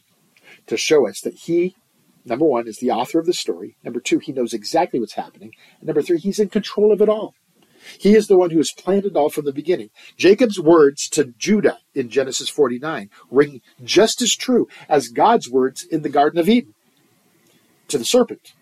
to 0.66 0.76
show 0.76 1.06
us 1.06 1.20
that 1.20 1.34
he 1.34 1.76
Number 2.24 2.44
one 2.44 2.68
is 2.68 2.78
the 2.78 2.90
author 2.90 3.18
of 3.18 3.26
the 3.26 3.32
story. 3.32 3.76
Number 3.82 4.00
two, 4.00 4.18
he 4.18 4.32
knows 4.32 4.52
exactly 4.52 5.00
what's 5.00 5.14
happening. 5.14 5.52
And 5.80 5.87
number 5.88 6.02
three, 6.02 6.18
he's 6.18 6.38
in 6.38 6.48
control 6.48 6.92
of 6.92 7.00
it 7.00 7.08
all. 7.08 7.35
He 7.98 8.14
is 8.14 8.28
the 8.28 8.37
one 8.37 8.50
who 8.50 8.58
has 8.58 8.70
planned 8.70 9.06
it 9.06 9.16
all 9.16 9.28
from 9.28 9.44
the 9.44 9.52
beginning. 9.52 9.90
Jacob's 10.16 10.61
words 10.61 11.08
to 11.11 11.35
Judah 11.37 11.78
in 11.94 12.11
Genesis 12.11 12.48
49 12.48 13.11
ring 13.30 13.61
just 13.82 14.22
as 14.22 14.37
true 14.37 14.68
as 14.88 15.08
God's 15.08 15.50
words 15.50 15.85
in 15.85 16.02
the 16.02 16.08
Garden 16.08 16.38
of 16.38 16.48
Eden 16.48 16.74
to 17.88 17.98
the 17.98 18.04
serpent. 18.04 18.52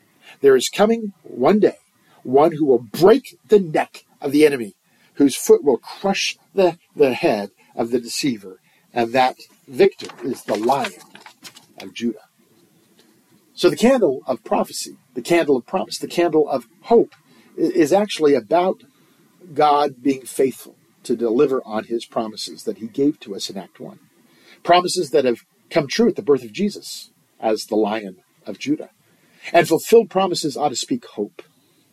There 0.40 0.56
is 0.56 0.70
coming 0.70 1.12
one 1.22 1.60
day 1.60 1.76
one 2.22 2.52
who 2.52 2.66
will 2.66 2.78
break 2.78 3.38
the 3.48 3.60
neck 3.60 4.04
of 4.20 4.32
the 4.32 4.44
enemy, 4.44 4.74
whose 5.14 5.36
foot 5.36 5.64
will 5.64 5.78
crush 5.78 6.36
the, 6.54 6.78
the 6.94 7.14
head 7.14 7.50
of 7.74 7.90
the 7.90 8.00
deceiver, 8.00 8.60
and 8.92 9.12
that 9.12 9.36
victor 9.66 10.08
is 10.24 10.42
the 10.44 10.56
lion 10.56 10.92
of 11.80 11.94
Judah. 11.94 12.29
So 13.60 13.68
the 13.68 13.76
candle 13.76 14.22
of 14.26 14.42
prophecy, 14.42 14.96
the 15.12 15.20
candle 15.20 15.54
of 15.54 15.66
promise, 15.66 15.98
the 15.98 16.08
candle 16.08 16.48
of 16.48 16.66
hope 16.84 17.14
is 17.58 17.92
actually 17.92 18.34
about 18.34 18.84
God 19.52 20.02
being 20.02 20.22
faithful 20.22 20.76
to 21.02 21.14
deliver 21.14 21.60
on 21.66 21.84
his 21.84 22.06
promises 22.06 22.62
that 22.62 22.78
he 22.78 22.86
gave 22.86 23.20
to 23.20 23.34
us 23.34 23.50
in 23.50 23.58
Act 23.58 23.78
1. 23.78 23.98
Promises 24.62 25.10
that 25.10 25.26
have 25.26 25.40
come 25.68 25.88
true 25.88 26.08
at 26.08 26.16
the 26.16 26.22
birth 26.22 26.42
of 26.42 26.54
Jesus 26.54 27.10
as 27.38 27.66
the 27.66 27.76
Lion 27.76 28.22
of 28.46 28.58
Judah. 28.58 28.88
And 29.52 29.68
fulfilled 29.68 30.08
promises 30.08 30.56
ought 30.56 30.70
to 30.70 30.76
speak 30.76 31.04
hope 31.04 31.42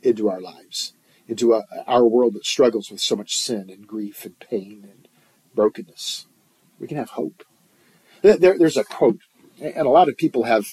into 0.01 0.29
our 0.29 0.39
lives, 0.39 0.93
into 1.27 1.51
a, 1.51 1.63
our 1.85 2.07
world 2.07 2.35
that 2.35 2.45
struggles 2.45 2.89
with 2.89 3.01
so 3.01 3.17
much 3.17 3.35
sin 3.35 3.69
and 3.69 3.85
grief 3.85 4.23
and 4.23 4.39
pain 4.39 4.87
and 4.89 5.09
brokenness. 5.53 6.27
We 6.79 6.87
can 6.87 6.95
have 6.95 7.09
hope. 7.09 7.43
There, 8.21 8.57
there's 8.57 8.77
a 8.77 8.85
quote, 8.85 9.19
and 9.59 9.85
a 9.85 9.89
lot 9.89 10.07
of 10.07 10.15
people 10.15 10.43
have 10.43 10.65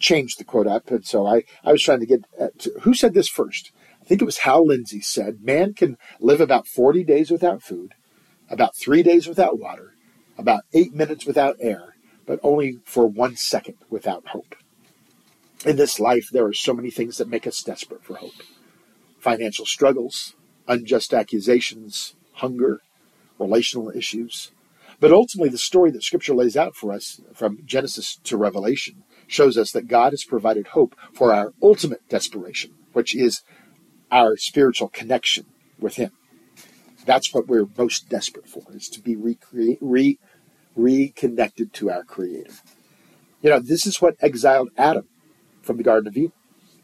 changed 0.00 0.40
the 0.40 0.44
quote 0.44 0.66
up. 0.66 0.90
And 0.90 1.06
so 1.06 1.26
I, 1.26 1.44
I 1.62 1.72
was 1.72 1.82
trying 1.82 2.00
to 2.00 2.06
get 2.06 2.24
uh, 2.40 2.48
to, 2.58 2.72
who 2.82 2.94
said 2.94 3.14
this 3.14 3.28
first? 3.28 3.70
I 4.00 4.04
think 4.04 4.20
it 4.20 4.26
was 4.26 4.38
Hal 4.38 4.66
Lindsey 4.66 5.00
said, 5.00 5.42
man 5.42 5.74
can 5.74 5.96
live 6.18 6.40
about 6.40 6.66
40 6.66 7.04
days 7.04 7.30
without 7.30 7.62
food, 7.62 7.94
about 8.48 8.74
three 8.74 9.02
days 9.02 9.28
without 9.28 9.58
water, 9.58 9.94
about 10.36 10.64
eight 10.72 10.94
minutes 10.94 11.26
without 11.26 11.56
air, 11.60 11.94
but 12.26 12.40
only 12.42 12.78
for 12.84 13.06
one 13.06 13.36
second 13.36 13.76
without 13.88 14.28
hope. 14.28 14.56
In 15.64 15.76
this 15.76 16.00
life, 16.00 16.28
there 16.32 16.46
are 16.46 16.54
so 16.54 16.72
many 16.72 16.90
things 16.90 17.18
that 17.18 17.28
make 17.28 17.46
us 17.46 17.62
desperate 17.62 18.02
for 18.02 18.16
hope 18.16 18.42
financial 19.18 19.66
struggles, 19.66 20.34
unjust 20.66 21.12
accusations, 21.12 22.14
hunger, 22.34 22.80
relational 23.38 23.90
issues. 23.90 24.50
But 24.98 25.12
ultimately, 25.12 25.50
the 25.50 25.58
story 25.58 25.90
that 25.90 26.02
Scripture 26.02 26.34
lays 26.34 26.56
out 26.56 26.74
for 26.74 26.90
us 26.90 27.20
from 27.34 27.58
Genesis 27.66 28.18
to 28.24 28.38
Revelation 28.38 29.02
shows 29.30 29.56
us 29.56 29.70
that 29.70 29.86
God 29.86 30.12
has 30.12 30.24
provided 30.24 30.68
hope 30.68 30.96
for 31.14 31.32
our 31.32 31.52
ultimate 31.62 32.06
desperation, 32.08 32.72
which 32.92 33.14
is 33.14 33.42
our 34.10 34.36
spiritual 34.36 34.88
connection 34.88 35.46
with 35.78 35.94
Him. 35.94 36.10
That's 37.06 37.32
what 37.32 37.46
we're 37.46 37.68
most 37.78 38.08
desperate 38.08 38.48
for, 38.48 38.64
is 38.74 38.88
to 38.88 39.00
be 39.00 39.14
recreate, 39.14 39.78
re, 39.80 40.18
reconnected 40.74 41.72
to 41.74 41.90
our 41.90 42.02
Creator. 42.02 42.54
You 43.40 43.50
know, 43.50 43.60
this 43.60 43.86
is 43.86 44.02
what 44.02 44.16
exiled 44.20 44.70
Adam 44.76 45.08
from 45.62 45.76
the 45.76 45.84
Garden 45.84 46.08
of 46.08 46.16
Eden, 46.16 46.32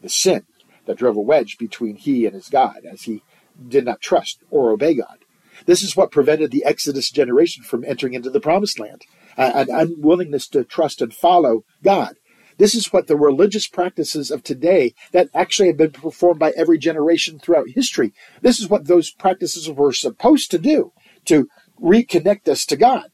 the 0.01 0.09
sin 0.09 0.43
that 0.85 0.97
drove 0.97 1.17
a 1.17 1.21
wedge 1.21 1.57
between 1.57 1.97
he 1.97 2.25
and 2.25 2.33
his 2.33 2.47
God 2.47 2.85
as 2.89 3.03
he 3.03 3.23
did 3.67 3.83
not 3.85 3.99
trust 3.99 4.39
or 4.49 4.71
obey 4.71 4.95
God. 4.95 5.19
This 5.65 5.83
is 5.83 5.97
what 5.97 6.11
prevented 6.11 6.51
the 6.51 6.63
Exodus 6.63 7.11
generation 7.11 7.63
from 7.63 7.83
entering 7.83 8.13
into 8.13 8.29
the 8.29 8.39
promised 8.39 8.79
land, 8.79 9.03
an 9.35 9.67
unwillingness 9.69 10.47
to 10.49 10.63
trust 10.63 11.01
and 11.01 11.13
follow 11.13 11.65
God. 11.83 12.15
This 12.57 12.73
is 12.73 12.91
what 12.91 13.07
the 13.07 13.15
religious 13.15 13.67
practices 13.67 14.31
of 14.31 14.43
today 14.43 14.93
that 15.11 15.29
actually 15.33 15.67
have 15.67 15.77
been 15.77 15.91
performed 15.91 16.39
by 16.39 16.51
every 16.55 16.77
generation 16.77 17.39
throughout 17.39 17.69
history. 17.69 18.13
This 18.41 18.59
is 18.59 18.69
what 18.69 18.87
those 18.87 19.11
practices 19.11 19.69
were 19.69 19.93
supposed 19.93 20.51
to 20.51 20.57
do 20.57 20.91
to 21.25 21.47
reconnect 21.79 22.47
us 22.47 22.65
to 22.65 22.75
God. 22.75 23.11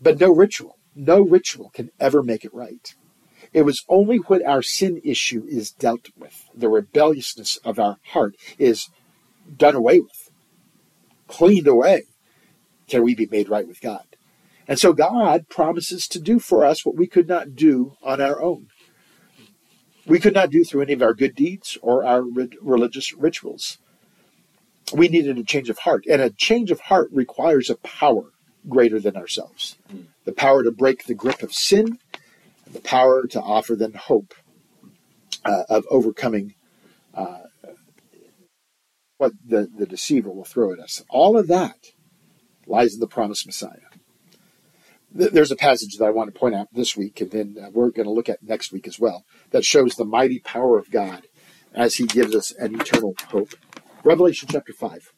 But 0.00 0.20
no 0.20 0.32
ritual, 0.32 0.78
no 0.94 1.20
ritual 1.20 1.70
can 1.70 1.90
ever 1.98 2.22
make 2.22 2.44
it 2.44 2.54
right. 2.54 2.94
It 3.52 3.62
was 3.62 3.84
only 3.88 4.18
when 4.18 4.46
our 4.46 4.62
sin 4.62 5.00
issue 5.04 5.44
is 5.48 5.70
dealt 5.70 6.08
with, 6.16 6.44
the 6.54 6.68
rebelliousness 6.68 7.56
of 7.64 7.78
our 7.78 7.96
heart 8.12 8.36
is 8.58 8.88
done 9.56 9.74
away 9.74 10.00
with, 10.00 10.30
cleaned 11.26 11.66
away 11.66 12.04
can 12.86 13.02
we 13.02 13.14
be 13.14 13.26
made 13.26 13.48
right 13.48 13.66
with 13.66 13.80
God. 13.80 14.07
And 14.68 14.78
so 14.78 14.92
God 14.92 15.48
promises 15.48 16.06
to 16.08 16.20
do 16.20 16.38
for 16.38 16.64
us 16.64 16.84
what 16.84 16.94
we 16.94 17.06
could 17.06 17.26
not 17.26 17.56
do 17.56 17.94
on 18.02 18.20
our 18.20 18.40
own. 18.40 18.68
We 20.06 20.20
could 20.20 20.34
not 20.34 20.50
do 20.50 20.62
through 20.62 20.82
any 20.82 20.92
of 20.92 21.02
our 21.02 21.14
good 21.14 21.34
deeds 21.34 21.78
or 21.80 22.04
our 22.04 22.22
religious 22.22 23.14
rituals. 23.14 23.78
We 24.92 25.08
needed 25.08 25.38
a 25.38 25.44
change 25.44 25.70
of 25.70 25.80
heart, 25.80 26.04
and 26.08 26.20
a 26.20 26.30
change 26.30 26.70
of 26.70 26.80
heart 26.80 27.10
requires 27.12 27.68
a 27.68 27.76
power 27.76 28.32
greater 28.68 29.00
than 29.00 29.16
ourselves 29.16 29.76
the 30.24 30.32
power 30.32 30.62
to 30.62 30.70
break 30.70 31.06
the 31.06 31.14
grip 31.14 31.42
of 31.42 31.54
sin, 31.54 31.98
and 32.66 32.74
the 32.74 32.80
power 32.80 33.26
to 33.26 33.40
offer 33.40 33.74
them 33.74 33.94
hope 33.94 34.34
uh, 35.42 35.62
of 35.70 35.86
overcoming 35.90 36.54
uh, 37.14 37.44
what 39.16 39.32
the, 39.42 39.68
the 39.74 39.86
deceiver 39.86 40.30
will 40.30 40.44
throw 40.44 40.70
at 40.72 40.78
us. 40.78 41.02
All 41.08 41.38
of 41.38 41.48
that 41.48 41.92
lies 42.66 42.92
in 42.92 43.00
the 43.00 43.06
promised 43.06 43.46
Messiah 43.46 43.87
there's 45.10 45.50
a 45.50 45.56
passage 45.56 45.96
that 45.98 46.04
I 46.04 46.10
want 46.10 46.32
to 46.32 46.38
point 46.38 46.54
out 46.54 46.68
this 46.72 46.96
week, 46.96 47.20
and 47.20 47.30
then 47.30 47.56
uh, 47.62 47.70
we're 47.72 47.90
going 47.90 48.06
to 48.06 48.12
look 48.12 48.28
at 48.28 48.42
next 48.42 48.72
week 48.72 48.86
as 48.86 48.98
well, 48.98 49.24
that 49.50 49.64
shows 49.64 49.94
the 49.94 50.04
mighty 50.04 50.38
power 50.38 50.78
of 50.78 50.90
God 50.90 51.26
as 51.74 51.96
He 51.96 52.06
gives 52.06 52.34
us 52.34 52.52
an 52.52 52.80
eternal 52.80 53.14
hope. 53.28 53.54
Revelation 54.04 54.48
chapter 54.50 54.72
5. 54.72 55.12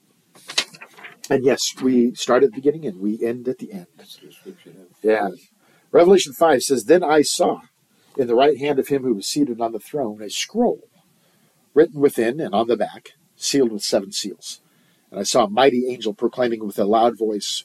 And 1.29 1.45
yes, 1.45 1.63
we 1.81 2.13
start 2.15 2.43
at 2.43 2.51
the 2.51 2.57
beginning 2.57 2.87
and 2.87 3.01
we 3.01 3.25
end 3.25 3.47
at 3.47 3.59
the 3.59 3.73
end. 3.73 3.87
Yeah. 5.03 5.29
Revelation 5.93 6.33
5 6.33 6.63
says, 6.63 6.85
Then 6.85 7.05
I 7.05 7.23
saw 7.23 7.61
in 8.17 8.27
the 8.27 8.35
right 8.35 8.59
hand 8.59 8.79
of 8.79 8.89
him 8.89 9.03
who 9.03 9.15
was 9.15 9.29
seated 9.29 9.61
on 9.61 9.73
the 9.73 9.79
throne 9.79 10.21
a 10.23 10.29
scroll 10.29 10.81
written 11.75 12.01
within 12.01 12.41
and 12.41 12.55
on 12.55 12.67
the 12.67 12.77
back, 12.77 13.11
sealed 13.37 13.71
with 13.73 13.83
seven 13.83 14.13
seals. 14.13 14.61
And 15.11 15.21
I 15.21 15.23
saw 15.23 15.45
a 15.45 15.51
mighty 15.51 15.87
angel 15.89 16.15
proclaiming 16.15 16.65
with 16.67 16.79
a 16.79 16.85
loud 16.85 17.19
voice, 17.19 17.65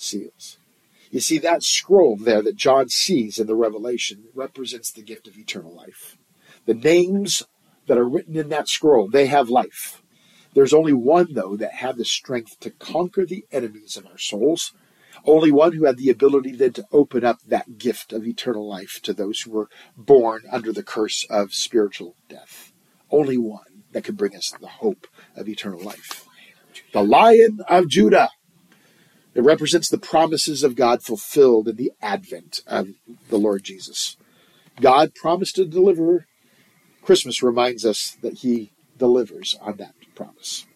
seals. 0.00 0.58
You 1.10 1.20
see, 1.20 1.38
that 1.38 1.62
scroll 1.62 2.16
there 2.16 2.42
that 2.42 2.56
John 2.56 2.88
sees 2.88 3.38
in 3.38 3.46
the 3.46 3.54
Revelation 3.54 4.24
represents 4.34 4.92
the 4.92 5.02
gift 5.02 5.26
of 5.26 5.38
eternal 5.38 5.74
life. 5.74 6.16
The 6.66 6.74
names 6.74 7.42
that 7.86 7.98
are 7.98 8.08
written 8.08 8.36
in 8.36 8.50
that 8.50 8.68
scroll, 8.68 9.08
they 9.08 9.26
have 9.26 9.48
life. 9.48 10.02
There's 10.54 10.74
only 10.74 10.92
one, 10.92 11.32
though, 11.32 11.56
that 11.56 11.74
had 11.74 11.96
the 11.96 12.04
strength 12.04 12.60
to 12.60 12.70
conquer 12.70 13.24
the 13.24 13.44
enemies 13.50 13.96
of 13.96 14.06
our 14.06 14.18
souls. 14.18 14.72
Only 15.24 15.50
one 15.50 15.72
who 15.72 15.86
had 15.86 15.96
the 15.96 16.10
ability 16.10 16.52
then 16.52 16.72
to 16.74 16.86
open 16.92 17.24
up 17.24 17.40
that 17.46 17.78
gift 17.78 18.12
of 18.12 18.26
eternal 18.26 18.68
life 18.68 19.00
to 19.02 19.12
those 19.12 19.40
who 19.40 19.50
were 19.50 19.68
born 19.96 20.42
under 20.50 20.72
the 20.72 20.82
curse 20.82 21.24
of 21.30 21.54
spiritual 21.54 22.16
death. 22.28 22.72
Only 23.10 23.38
one 23.38 23.84
that 23.92 24.04
could 24.04 24.16
bring 24.16 24.36
us 24.36 24.52
the 24.60 24.66
hope 24.66 25.06
of 25.34 25.48
eternal 25.48 25.82
life. 25.82 26.26
The 26.92 27.02
Lion 27.02 27.60
of 27.68 27.88
Judah 27.88 28.30
it 29.38 29.44
represents 29.44 29.88
the 29.88 29.98
promises 29.98 30.64
of 30.64 30.74
God 30.74 31.04
fulfilled 31.04 31.68
in 31.68 31.76
the 31.76 31.92
advent 32.02 32.60
of 32.66 32.88
the 33.28 33.36
Lord 33.36 33.62
Jesus. 33.62 34.16
God 34.80 35.14
promised 35.14 35.54
to 35.54 35.64
deliver. 35.64 36.26
Christmas 37.02 37.40
reminds 37.40 37.84
us 37.86 38.16
that 38.20 38.38
He 38.38 38.72
delivers 38.96 39.56
on 39.60 39.76
that 39.76 39.94
promise. 40.16 40.66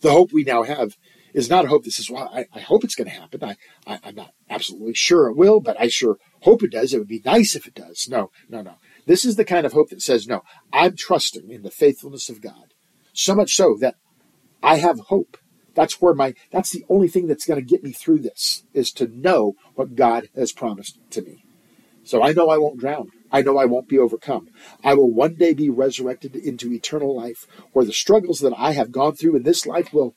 The 0.00 0.10
hope 0.10 0.32
we 0.32 0.42
now 0.42 0.64
have 0.64 0.96
is 1.32 1.48
not 1.48 1.64
a 1.64 1.68
hope 1.68 1.84
that 1.84 1.92
says, 1.92 2.10
well, 2.10 2.28
I, 2.34 2.46
I 2.52 2.58
hope 2.58 2.82
it's 2.82 2.96
going 2.96 3.08
to 3.08 3.20
happen. 3.20 3.44
I, 3.44 3.56
I, 3.86 4.00
I'm 4.02 4.16
not 4.16 4.32
absolutely 4.50 4.94
sure 4.94 5.28
it 5.28 5.36
will, 5.36 5.60
but 5.60 5.80
I 5.80 5.86
sure 5.86 6.18
hope 6.40 6.64
it 6.64 6.72
does. 6.72 6.92
It 6.92 6.98
would 6.98 7.06
be 7.06 7.22
nice 7.24 7.54
if 7.54 7.68
it 7.68 7.76
does. 7.76 8.08
No, 8.10 8.32
no, 8.48 8.62
no. 8.62 8.78
This 9.06 9.24
is 9.24 9.36
the 9.36 9.44
kind 9.44 9.64
of 9.64 9.74
hope 9.74 9.90
that 9.90 10.02
says, 10.02 10.26
no, 10.26 10.42
I'm 10.72 10.96
trusting 10.96 11.52
in 11.52 11.62
the 11.62 11.70
faithfulness 11.70 12.28
of 12.28 12.40
God. 12.40 12.74
So 13.12 13.36
much 13.36 13.54
so 13.54 13.76
that 13.80 13.94
I 14.60 14.78
have 14.78 14.98
hope 14.98 15.36
that's 15.74 16.00
where 16.00 16.14
my, 16.14 16.34
that's 16.50 16.70
the 16.70 16.84
only 16.88 17.08
thing 17.08 17.26
that's 17.26 17.46
going 17.46 17.60
to 17.60 17.66
get 17.66 17.82
me 17.82 17.92
through 17.92 18.20
this 18.20 18.64
is 18.72 18.92
to 18.92 19.08
know 19.08 19.54
what 19.74 19.96
God 19.96 20.28
has 20.34 20.52
promised 20.52 20.98
to 21.10 21.22
me. 21.22 21.44
So 22.04 22.22
I 22.22 22.32
know 22.32 22.50
I 22.50 22.58
won't 22.58 22.78
drown. 22.78 23.08
I 23.32 23.42
know 23.42 23.58
I 23.58 23.64
won't 23.64 23.88
be 23.88 23.98
overcome. 23.98 24.48
I 24.84 24.94
will 24.94 25.10
one 25.10 25.34
day 25.34 25.54
be 25.54 25.70
resurrected 25.70 26.36
into 26.36 26.72
eternal 26.72 27.16
life 27.16 27.46
where 27.72 27.84
the 27.84 27.92
struggles 27.92 28.40
that 28.40 28.52
I 28.56 28.72
have 28.72 28.92
gone 28.92 29.16
through 29.16 29.36
in 29.36 29.42
this 29.42 29.66
life 29.66 29.92
will 29.92 30.14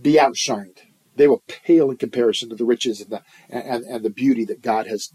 be 0.00 0.14
outshined. 0.14 0.78
They 1.16 1.28
will 1.28 1.42
pale 1.46 1.90
in 1.90 1.98
comparison 1.98 2.48
to 2.48 2.56
the 2.56 2.64
riches 2.64 3.00
and 3.00 3.10
the, 3.10 3.22
and, 3.50 3.84
and 3.84 4.04
the 4.04 4.10
beauty 4.10 4.44
that 4.46 4.62
God 4.62 4.86
has 4.86 5.12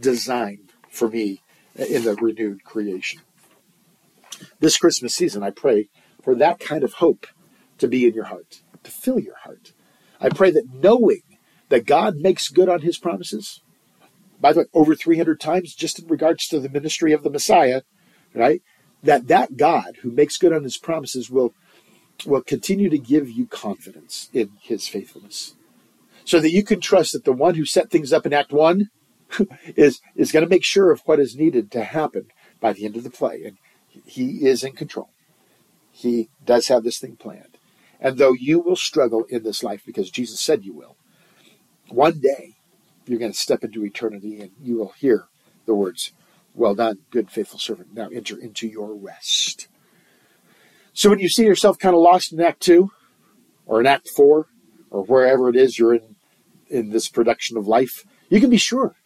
designed 0.00 0.72
for 0.88 1.08
me 1.08 1.42
in 1.74 2.04
the 2.04 2.14
renewed 2.14 2.64
creation. 2.64 3.20
This 4.60 4.78
Christmas 4.78 5.14
season, 5.14 5.42
I 5.42 5.50
pray 5.50 5.88
for 6.22 6.34
that 6.36 6.60
kind 6.60 6.84
of 6.84 6.94
hope 6.94 7.26
to 7.78 7.88
be 7.88 8.06
in 8.06 8.14
your 8.14 8.24
heart 8.24 8.62
to 8.88 8.94
fill 8.94 9.18
your 9.18 9.36
heart. 9.36 9.72
I 10.20 10.28
pray 10.28 10.50
that 10.50 10.72
knowing 10.72 11.22
that 11.68 11.86
God 11.86 12.16
makes 12.16 12.48
good 12.48 12.68
on 12.68 12.82
his 12.82 12.98
promises, 12.98 13.62
by 14.40 14.52
the 14.52 14.60
way, 14.60 14.66
over 14.74 14.94
300 14.94 15.40
times 15.40 15.74
just 15.74 15.98
in 15.98 16.08
regards 16.08 16.46
to 16.48 16.60
the 16.60 16.68
ministry 16.68 17.12
of 17.12 17.22
the 17.22 17.30
Messiah, 17.30 17.82
right? 18.34 18.62
That 19.02 19.28
that 19.28 19.56
God 19.56 19.98
who 20.02 20.10
makes 20.10 20.36
good 20.36 20.52
on 20.52 20.64
his 20.64 20.78
promises 20.78 21.30
will 21.30 21.54
will 22.26 22.42
continue 22.42 22.90
to 22.90 22.98
give 22.98 23.30
you 23.30 23.46
confidence 23.46 24.28
in 24.32 24.50
his 24.60 24.88
faithfulness. 24.88 25.54
So 26.24 26.40
that 26.40 26.50
you 26.50 26.64
can 26.64 26.80
trust 26.80 27.12
that 27.12 27.24
the 27.24 27.32
one 27.32 27.54
who 27.54 27.64
set 27.64 27.90
things 27.90 28.12
up 28.12 28.26
in 28.26 28.32
Act 28.32 28.52
1 28.52 28.90
is 29.76 30.00
is 30.16 30.32
going 30.32 30.44
to 30.44 30.50
make 30.50 30.64
sure 30.64 30.90
of 30.90 31.02
what 31.04 31.20
is 31.20 31.36
needed 31.36 31.70
to 31.72 31.84
happen 31.84 32.26
by 32.60 32.72
the 32.72 32.84
end 32.84 32.96
of 32.96 33.04
the 33.04 33.10
play 33.10 33.44
and 33.44 33.56
he 34.04 34.46
is 34.46 34.64
in 34.64 34.72
control. 34.72 35.10
He 35.90 36.28
does 36.44 36.68
have 36.68 36.84
this 36.84 36.98
thing 36.98 37.16
planned. 37.16 37.57
And 38.00 38.18
though 38.18 38.32
you 38.32 38.60
will 38.60 38.76
struggle 38.76 39.24
in 39.28 39.42
this 39.42 39.62
life 39.62 39.82
because 39.84 40.10
Jesus 40.10 40.40
said 40.40 40.64
you 40.64 40.72
will, 40.72 40.96
one 41.88 42.20
day 42.20 42.54
you're 43.06 43.18
going 43.18 43.32
to 43.32 43.38
step 43.38 43.64
into 43.64 43.84
eternity 43.84 44.40
and 44.40 44.50
you 44.60 44.76
will 44.76 44.92
hear 44.98 45.24
the 45.66 45.74
words, 45.74 46.12
Well 46.54 46.74
done, 46.74 46.98
good, 47.10 47.30
faithful 47.30 47.58
servant. 47.58 47.94
Now 47.94 48.08
enter 48.08 48.38
into 48.38 48.66
your 48.68 48.94
rest. 48.94 49.68
So 50.92 51.10
when 51.10 51.18
you 51.18 51.28
see 51.28 51.44
yourself 51.44 51.78
kind 51.78 51.94
of 51.94 52.00
lost 52.00 52.32
in 52.32 52.40
Act 52.40 52.60
2 52.60 52.90
or 53.66 53.80
in 53.80 53.86
Act 53.86 54.08
4 54.08 54.46
or 54.90 55.04
wherever 55.04 55.48
it 55.48 55.56
is 55.56 55.78
you're 55.78 55.94
in, 55.94 56.16
in 56.68 56.90
this 56.90 57.08
production 57.08 57.56
of 57.56 57.68
life, 57.68 58.04
you 58.28 58.40
can 58.40 58.50
be 58.50 58.56
sure 58.56 58.96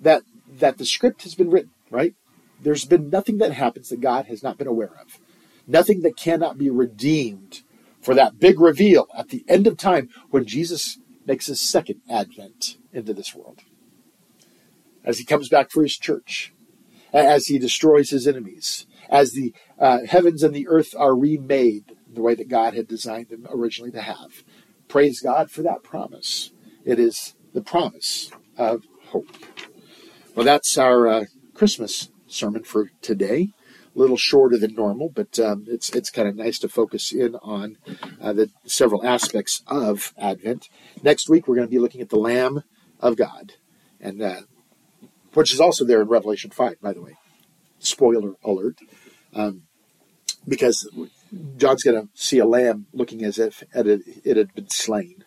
that, 0.00 0.22
that 0.58 0.78
the 0.78 0.84
script 0.84 1.22
has 1.22 1.34
been 1.34 1.50
written, 1.50 1.70
right? 1.90 2.14
There's 2.62 2.84
been 2.84 3.10
nothing 3.10 3.38
that 3.38 3.52
happens 3.52 3.88
that 3.88 4.00
God 4.00 4.26
has 4.26 4.42
not 4.42 4.58
been 4.58 4.66
aware 4.66 4.92
of, 5.00 5.18
nothing 5.66 6.02
that 6.02 6.16
cannot 6.16 6.58
be 6.58 6.68
redeemed 6.68 7.62
for 8.00 8.14
that 8.14 8.38
big 8.38 8.60
reveal 8.60 9.06
at 9.16 9.28
the 9.28 9.44
end 9.48 9.66
of 9.66 9.76
time 9.76 10.08
when 10.30 10.44
Jesus 10.46 10.98
makes 11.26 11.46
his 11.46 11.60
second 11.60 12.00
advent 12.08 12.76
into 12.92 13.12
this 13.12 13.34
world. 13.34 13.60
As 15.04 15.18
he 15.18 15.24
comes 15.24 15.48
back 15.48 15.70
for 15.70 15.82
his 15.82 15.96
church, 15.96 16.52
as 17.12 17.46
he 17.46 17.58
destroys 17.58 18.10
his 18.10 18.26
enemies, 18.26 18.86
as 19.08 19.32
the 19.32 19.52
uh, 19.78 20.00
heavens 20.08 20.42
and 20.42 20.54
the 20.54 20.68
earth 20.68 20.94
are 20.96 21.14
remade 21.14 21.96
the 22.12 22.22
way 22.22 22.34
that 22.34 22.48
God 22.48 22.74
had 22.74 22.88
designed 22.88 23.28
them 23.28 23.46
originally 23.50 23.90
to 23.92 24.02
have. 24.02 24.44
Praise 24.88 25.20
God 25.20 25.50
for 25.50 25.62
that 25.62 25.82
promise. 25.82 26.52
It 26.84 26.98
is 26.98 27.34
the 27.52 27.62
promise 27.62 28.30
of 28.56 28.84
hope. 29.06 29.28
Well, 30.34 30.44
that's 30.46 30.76
our 30.78 31.08
uh, 31.08 31.24
Christmas 31.54 32.10
sermon 32.26 32.64
for 32.64 32.90
today 33.02 33.50
little 33.94 34.16
shorter 34.16 34.56
than 34.56 34.74
normal, 34.74 35.08
but 35.08 35.38
um, 35.38 35.64
it's 35.68 35.90
it's 35.90 36.10
kind 36.10 36.28
of 36.28 36.36
nice 36.36 36.58
to 36.60 36.68
focus 36.68 37.12
in 37.12 37.34
on 37.36 37.76
uh, 38.20 38.32
the 38.32 38.50
several 38.64 39.06
aspects 39.06 39.62
of 39.66 40.12
Advent. 40.18 40.68
Next 41.02 41.28
week, 41.28 41.46
we're 41.46 41.56
going 41.56 41.66
to 41.66 41.70
be 41.70 41.78
looking 41.78 42.00
at 42.00 42.10
the 42.10 42.18
Lamb 42.18 42.62
of 43.00 43.16
God, 43.16 43.54
and 44.00 44.22
uh, 44.22 44.42
which 45.34 45.52
is 45.52 45.60
also 45.60 45.84
there 45.84 46.02
in 46.02 46.08
Revelation 46.08 46.50
five, 46.50 46.80
by 46.80 46.92
the 46.92 47.02
way. 47.02 47.16
Spoiler 47.78 48.34
alert, 48.44 48.76
um, 49.34 49.62
because 50.46 50.88
John's 51.56 51.82
going 51.82 52.02
to 52.02 52.08
see 52.14 52.38
a 52.38 52.46
lamb 52.46 52.86
looking 52.92 53.24
as 53.24 53.38
if 53.38 53.64
it 53.74 54.36
had 54.36 54.54
been 54.54 54.68
slain, 54.68 55.24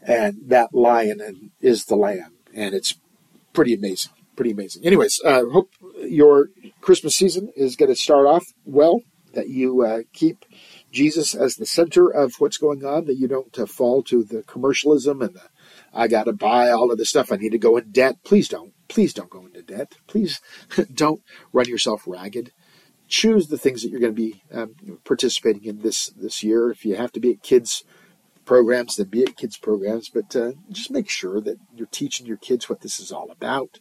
and 0.00 0.38
that 0.46 0.72
lion 0.72 1.50
is 1.60 1.86
the 1.86 1.96
lamb, 1.96 2.36
and 2.54 2.74
it's 2.74 2.96
pretty 3.52 3.74
amazing 3.74 4.12
pretty 4.36 4.50
amazing. 4.50 4.84
Anyways, 4.84 5.20
uh, 5.24 5.42
hope 5.52 5.70
your 6.02 6.48
Christmas 6.80 7.16
season 7.16 7.50
is 7.56 7.76
going 7.76 7.90
to 7.90 7.96
start 7.96 8.26
off 8.26 8.44
well. 8.64 9.00
That 9.34 9.48
you 9.48 9.82
uh, 9.82 10.00
keep 10.12 10.44
Jesus 10.90 11.34
as 11.34 11.56
the 11.56 11.64
center 11.64 12.10
of 12.10 12.34
what's 12.38 12.58
going 12.58 12.84
on, 12.84 13.06
that 13.06 13.16
you 13.16 13.26
don't 13.26 13.58
uh, 13.58 13.64
fall 13.64 14.02
to 14.02 14.22
the 14.22 14.42
commercialism 14.42 15.22
and 15.22 15.34
the, 15.34 15.40
I 15.94 16.06
got 16.06 16.24
to 16.24 16.34
buy 16.34 16.68
all 16.68 16.92
of 16.92 16.98
this 16.98 17.08
stuff. 17.08 17.32
I 17.32 17.36
need 17.36 17.52
to 17.52 17.58
go 17.58 17.78
in 17.78 17.92
debt. 17.92 18.16
Please 18.24 18.46
don't. 18.46 18.74
Please 18.88 19.14
don't 19.14 19.30
go 19.30 19.46
into 19.46 19.62
debt. 19.62 19.94
Please 20.06 20.40
don't 20.94 21.22
run 21.50 21.66
yourself 21.66 22.02
ragged. 22.06 22.52
Choose 23.08 23.48
the 23.48 23.56
things 23.56 23.82
that 23.82 23.88
you're 23.90 24.00
going 24.00 24.14
to 24.14 24.22
be 24.22 24.42
um, 24.52 24.74
participating 25.04 25.64
in 25.64 25.80
this 25.80 26.08
this 26.08 26.42
year. 26.42 26.70
If 26.70 26.84
you 26.84 26.96
have 26.96 27.12
to 27.12 27.20
be 27.20 27.32
at 27.32 27.42
kids 27.42 27.84
programs, 28.44 28.96
then 28.96 29.06
be 29.06 29.22
at 29.22 29.36
kids 29.36 29.56
programs. 29.56 30.08
But 30.08 30.34
uh, 30.34 30.52
just 30.70 30.90
make 30.90 31.08
sure 31.08 31.40
that 31.40 31.58
you're 31.74 31.86
teaching 31.86 32.26
your 32.26 32.36
kids 32.36 32.68
what 32.68 32.80
this 32.80 33.00
is 33.00 33.12
all 33.12 33.30
about, 33.30 33.80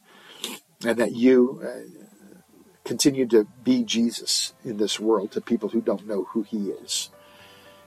and 0.85 0.97
that 0.97 1.13
you 1.13 1.61
uh, 1.63 2.37
continue 2.83 3.27
to 3.27 3.45
be 3.63 3.83
Jesus 3.83 4.53
in 4.63 4.77
this 4.77 4.99
world 4.99 5.31
to 5.31 5.41
people 5.41 5.69
who 5.69 5.81
don't 5.81 6.07
know 6.07 6.23
who 6.31 6.43
He 6.43 6.69
is. 6.69 7.09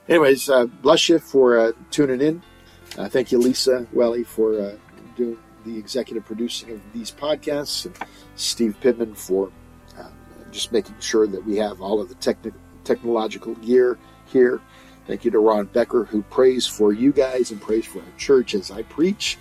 Anyways, 0.07 0.49
uh, 0.49 0.65
bless 0.65 1.09
you 1.09 1.19
for 1.19 1.57
uh, 1.59 1.71
tuning 1.91 2.21
in. 2.21 2.43
Uh, 2.97 3.09
thank 3.09 3.31
you, 3.31 3.39
Lisa 3.39 3.87
Welly, 3.91 4.23
for 4.23 4.59
uh, 4.59 4.75
doing 5.15 5.37
the 5.65 5.77
executive 5.77 6.25
producing 6.25 6.71
of 6.71 6.81
these 6.93 7.11
podcasts, 7.11 7.85
and 7.85 7.95
Steve 8.35 8.77
Pittman 8.79 9.15
for 9.15 9.51
uh, 9.97 10.09
just 10.51 10.71
making 10.71 10.95
sure 10.99 11.27
that 11.27 11.43
we 11.43 11.57
have 11.57 11.81
all 11.81 11.99
of 11.99 12.07
the 12.07 12.15
techni- 12.15 12.53
technological 12.83 13.55
gear 13.55 13.97
here. 14.27 14.61
Thank 15.07 15.25
you 15.25 15.31
to 15.31 15.39
Ron 15.39 15.65
Becker, 15.65 16.05
who 16.05 16.21
prays 16.23 16.65
for 16.67 16.93
you 16.93 17.11
guys 17.11 17.51
and 17.51 17.61
prays 17.61 17.85
for 17.85 17.99
our 17.99 18.17
church 18.17 18.55
as 18.55 18.71
I 18.71 18.83
preach. 18.83 19.37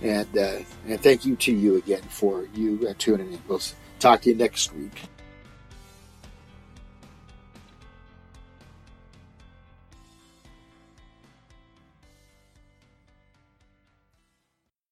And, 0.00 0.38
uh, 0.38 0.58
and 0.86 1.00
thank 1.00 1.24
you 1.24 1.36
to 1.36 1.52
you 1.52 1.76
again 1.76 2.02
for 2.02 2.46
you 2.54 2.94
tuning 2.98 3.32
in. 3.32 3.42
We'll 3.48 3.60
Talk 3.98 4.22
to 4.22 4.30
you 4.30 4.36
next 4.36 4.72
week. 4.74 5.08